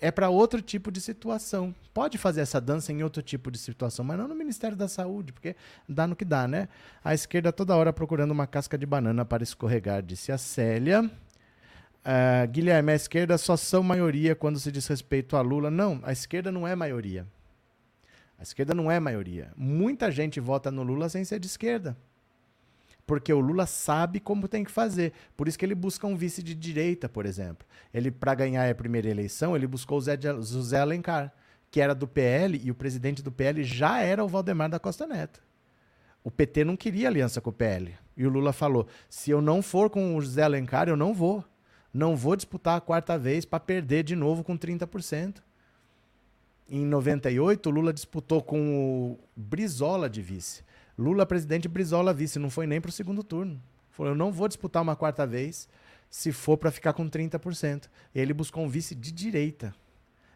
[0.00, 1.74] é para outro tipo de situação.
[1.92, 5.32] Pode fazer essa dança em outro tipo de situação, mas não no Ministério da Saúde,
[5.32, 5.56] porque
[5.88, 6.68] dá no que dá, né?
[7.02, 11.02] A esquerda toda hora procurando uma casca de banana para escorregar, disse a Célia.
[11.02, 15.70] Uh, Guilherme, a esquerda só são maioria quando se diz respeito a Lula.
[15.70, 17.26] Não, a esquerda não é maioria.
[18.38, 19.50] A esquerda não é maioria.
[19.56, 21.96] Muita gente vota no Lula sem ser de esquerda
[23.08, 25.14] porque o Lula sabe como tem que fazer.
[25.34, 27.66] Por isso que ele busca um vice de direita, por exemplo.
[27.92, 31.32] Ele, para ganhar a primeira eleição, ele buscou o Zé, José Alencar,
[31.70, 35.06] que era do PL, e o presidente do PL já era o Valdemar da Costa
[35.06, 35.42] Neto.
[36.22, 37.96] O PT não queria aliança com o PL.
[38.14, 41.42] E o Lula falou: se eu não for com o José Alencar, eu não vou.
[41.90, 45.36] Não vou disputar a quarta vez para perder de novo com 30%.
[46.68, 50.67] Em 98, o Lula disputou com o Brizola de vice.
[50.98, 53.62] Lula presidente, Brizola vice, não foi nem para o segundo turno.
[53.90, 55.68] Falou, eu não vou disputar uma quarta vez
[56.10, 57.88] se for para ficar com 30%.
[58.14, 59.72] E ele buscou um vice de direita.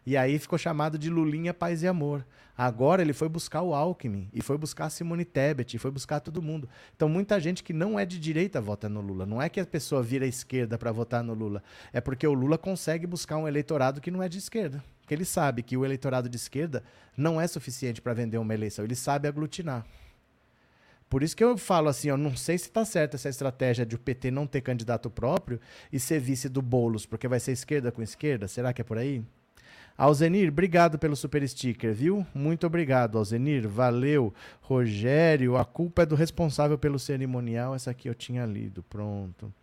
[0.05, 2.25] E aí ficou chamado de Lulinha Paz e Amor.
[2.57, 6.19] Agora ele foi buscar o Alckmin, e foi buscar a Simone Tebet, e foi buscar
[6.19, 6.69] todo mundo.
[6.95, 9.25] Então muita gente que não é de direita vota no Lula.
[9.25, 11.63] Não é que a pessoa vira esquerda para votar no Lula.
[11.91, 14.83] É porque o Lula consegue buscar um eleitorado que não é de esquerda.
[15.01, 16.83] Porque ele sabe que o eleitorado de esquerda
[17.17, 18.85] não é suficiente para vender uma eleição.
[18.85, 19.85] Ele sabe aglutinar.
[21.13, 23.93] Por isso que eu falo assim, eu não sei se está certa essa estratégia de
[23.93, 25.59] o PT não ter candidato próprio
[25.91, 28.47] e ser vice do Bolos, porque vai ser esquerda com esquerda.
[28.47, 29.23] Será que é por aí?
[29.95, 32.25] Alzenir, obrigado pelo super sticker, viu?
[32.33, 33.67] Muito obrigado, Alzenir.
[33.67, 34.33] Valeu.
[34.59, 37.75] Rogério, a culpa é do responsável pelo cerimonial.
[37.75, 38.81] Essa aqui eu tinha lido.
[38.81, 39.53] Pronto.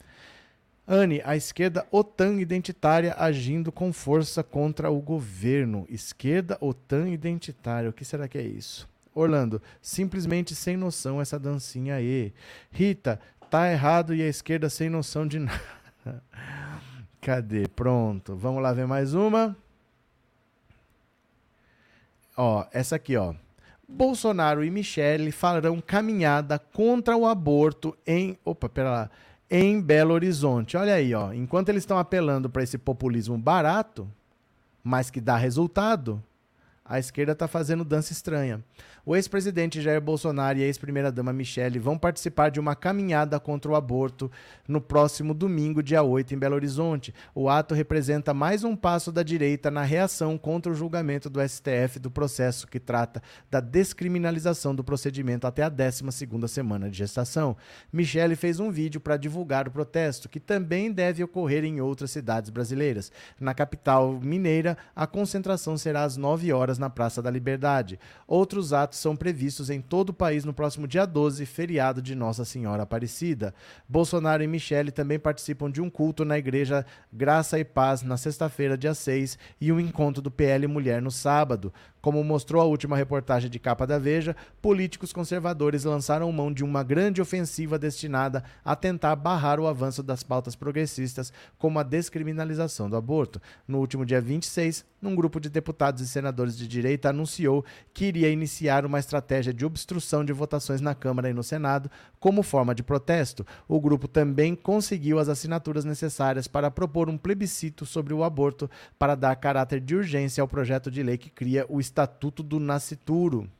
[0.87, 5.85] Anne, a esquerda OTAN identitária agindo com força contra o governo.
[5.89, 7.91] Esquerda OTAN identitária.
[7.91, 8.89] O que será que é isso?
[9.15, 12.33] Orlando, simplesmente sem noção essa dancinha aí.
[12.71, 15.61] Rita, tá errado e a esquerda sem noção de nada.
[17.21, 17.69] Cadê?
[17.69, 18.37] Pronto.
[18.37, 19.57] Vamos lá ver mais uma.
[22.37, 23.35] Ó, essa aqui, ó.
[23.87, 29.11] Bolsonaro e Michele farão caminhada contra o aborto em, opa, pera lá,
[29.51, 30.77] em Belo Horizonte.
[30.77, 31.33] Olha aí, ó.
[31.33, 34.09] Enquanto eles estão apelando para esse populismo barato,
[34.83, 36.23] mas que dá resultado,
[36.91, 38.65] a esquerda está fazendo dança estranha.
[39.07, 43.77] O ex-presidente Jair Bolsonaro e a ex-primeira-dama Michele vão participar de uma caminhada contra o
[43.77, 44.29] aborto
[44.67, 47.15] no próximo domingo, dia 8, em Belo Horizonte.
[47.33, 52.01] O ato representa mais um passo da direita na reação contra o julgamento do STF
[52.01, 57.57] do processo que trata da descriminalização do procedimento até a 12ª semana de gestação.
[57.93, 62.51] Michele fez um vídeo para divulgar o protesto, que também deve ocorrer em outras cidades
[62.51, 63.13] brasileiras.
[63.39, 68.01] Na capital mineira, a concentração será às 9 horas na Praça da Liberdade.
[68.27, 72.45] Outros atos são previstos em todo o país no próximo dia 12, feriado de Nossa
[72.45, 73.55] Senhora Aparecida.
[73.89, 78.77] Bolsonaro e Michele também participam de um culto na igreja Graça e Paz na sexta-feira,
[78.77, 81.73] dia 6, e um encontro do PL Mulher no sábado.
[82.01, 86.83] Como mostrou a última reportagem de capa da Veja, políticos conservadores lançaram mão de uma
[86.83, 92.97] grande ofensiva destinada a tentar barrar o avanço das pautas progressistas, como a descriminalização do
[92.97, 93.41] aborto.
[93.69, 98.31] No último dia 26, num grupo de deputados e senadores de direita anunciou que iria
[98.31, 102.83] iniciar uma estratégia de obstrução de votações na Câmara e no Senado como forma de
[102.83, 103.47] protesto.
[103.67, 109.15] O grupo também conseguiu as assinaturas necessárias para propor um plebiscito sobre o aborto para
[109.15, 113.51] dar caráter de urgência ao projeto de lei que cria o Estatuto do Nascituro.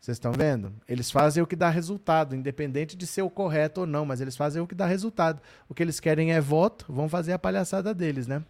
[0.00, 0.72] Vocês estão vendo?
[0.88, 4.36] Eles fazem o que dá resultado, independente de ser o correto ou não, mas eles
[4.36, 5.40] fazem o que dá resultado.
[5.68, 8.42] O que eles querem é voto, vão fazer a palhaçada deles, né?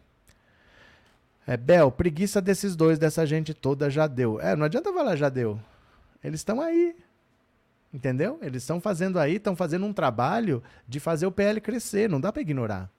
[1.47, 4.40] É, Bel, preguiça desses dois, dessa gente toda já deu.
[4.40, 5.59] É, não adianta falar já deu.
[6.22, 6.95] Eles estão aí.
[7.93, 8.38] Entendeu?
[8.40, 12.32] Eles estão fazendo aí, estão fazendo um trabalho de fazer o PL crescer, não dá
[12.32, 12.90] para ignorar.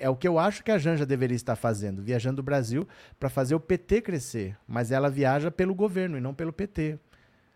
[0.00, 2.86] É o que eu acho que a Janja deveria estar fazendo, viajando o Brasil
[3.18, 6.98] para fazer o PT crescer, mas ela viaja pelo governo e não pelo PT.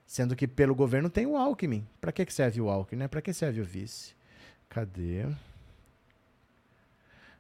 [0.07, 1.87] Sendo que pelo governo tem o Alckmin.
[2.01, 3.01] Para que, serve o Alckmin?
[3.01, 3.09] Né?
[3.09, 4.15] Para que serve o vice?
[4.69, 5.27] Cadê?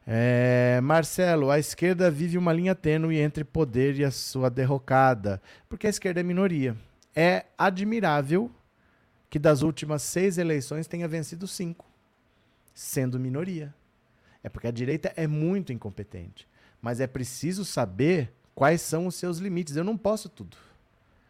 [0.07, 5.87] É, Marcelo, a esquerda vive uma linha tênue entre poder e a sua derrocada, porque
[5.87, 6.77] a esquerda é minoria.
[7.15, 8.51] É admirável
[9.31, 11.87] que das últimas seis eleições tenha vencido cinco,
[12.75, 13.73] sendo minoria.
[14.43, 16.49] É porque a direita é muito incompetente.
[16.81, 19.77] Mas é preciso saber quais são os seus limites.
[19.77, 20.57] Eu não posso tudo.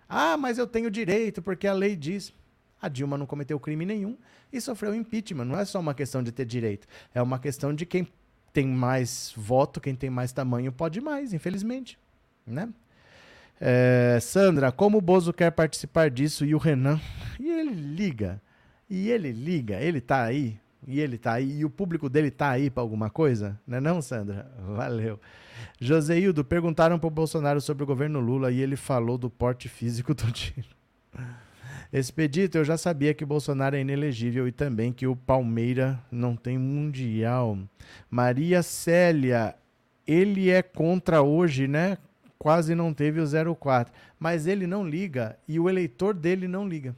[0.09, 2.33] Ah, mas eu tenho direito porque a lei diz.
[2.81, 4.17] A Dilma não cometeu crime nenhum
[4.53, 5.45] e sofreu impeachment.
[5.45, 8.09] Não é só uma questão de ter direito, é uma questão de quem
[8.53, 11.99] tem mais voto, quem tem mais tamanho pode mais, infelizmente,
[12.47, 12.69] né?
[13.61, 17.01] É, Sandra, como o Bozo quer participar disso e o Renan?
[17.39, 18.43] E ele liga,
[18.91, 22.51] e ele liga, ele tá aí, e ele tá aí, e o público dele tá
[22.51, 24.51] aí para alguma coisa, né não, Sandra?
[24.77, 25.19] Valeu.
[25.81, 30.31] Joseildo, perguntaram para Bolsonaro sobre o governo Lula e ele falou do porte físico do
[30.33, 30.69] tiro.
[31.93, 36.57] Expedito, eu já sabia que Bolsonaro é inelegível e também que o Palmeira não tem
[36.57, 37.59] mundial.
[38.11, 39.55] Maria Célia,
[40.07, 41.99] ele é contra hoje, né?
[42.39, 43.93] Quase não teve o 04.
[44.19, 46.97] Mas ele não liga e o eleitor dele não liga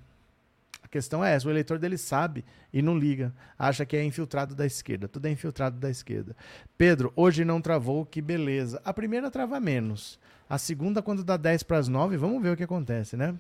[0.95, 4.65] questão é essa: o eleitor dele sabe e não liga, acha que é infiltrado da
[4.65, 5.09] esquerda.
[5.09, 6.37] Tudo é infiltrado da esquerda.
[6.79, 8.81] Pedro, hoje não travou, que beleza.
[8.85, 10.21] A primeira trava menos.
[10.49, 13.35] A segunda, quando dá 10 para as 9, vamos ver o que acontece, né?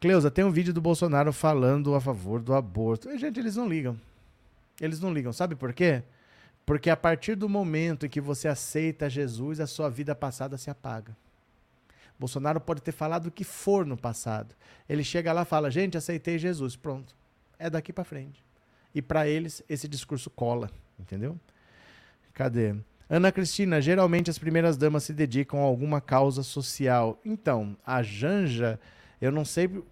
[0.00, 3.08] Cleusa, tem um vídeo do Bolsonaro falando a favor do aborto.
[3.08, 3.96] E, gente, eles não ligam.
[4.80, 5.32] Eles não ligam.
[5.32, 6.02] Sabe por quê?
[6.66, 10.70] Porque a partir do momento em que você aceita Jesus, a sua vida passada se
[10.70, 11.16] apaga.
[12.18, 14.54] Bolsonaro pode ter falado o que for no passado.
[14.88, 16.76] Ele chega lá e fala: gente, aceitei Jesus.
[16.76, 17.14] Pronto.
[17.58, 18.44] É daqui para frente.
[18.94, 20.70] E para eles, esse discurso cola.
[20.98, 21.38] Entendeu?
[22.32, 22.74] Cadê?
[23.08, 27.20] Ana Cristina, geralmente as primeiras damas se dedicam a alguma causa social.
[27.24, 28.80] Então, a Janja,
[29.20, 29.82] eu não sei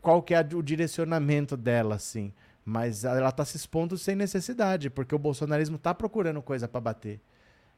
[0.00, 2.32] qual que é o direcionamento dela, assim,
[2.64, 7.20] mas ela está se expondo sem necessidade, porque o bolsonarismo está procurando coisa para bater.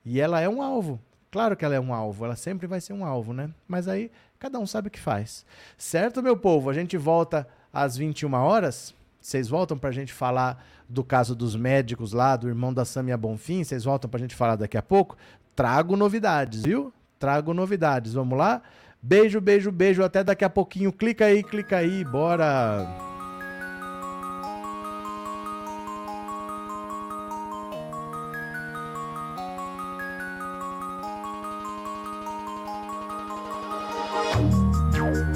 [0.04, 1.00] E ela é um alvo.
[1.30, 3.50] Claro que ela é um alvo, ela sempre vai ser um alvo, né?
[3.66, 5.44] Mas aí cada um sabe o que faz.
[5.76, 6.70] Certo, meu povo?
[6.70, 8.94] A gente volta às 21 horas.
[9.20, 13.16] Vocês voltam para a gente falar do caso dos médicos lá, do irmão da Samia
[13.16, 13.62] Bonfim.
[13.62, 15.16] Vocês voltam para a gente falar daqui a pouco.
[15.54, 16.92] Trago novidades, viu?
[17.18, 18.14] Trago novidades.
[18.14, 18.62] Vamos lá?
[19.02, 20.02] Beijo, beijo, beijo.
[20.02, 20.92] Até daqui a pouquinho.
[20.92, 22.04] Clica aí, clica aí.
[22.04, 23.17] Bora!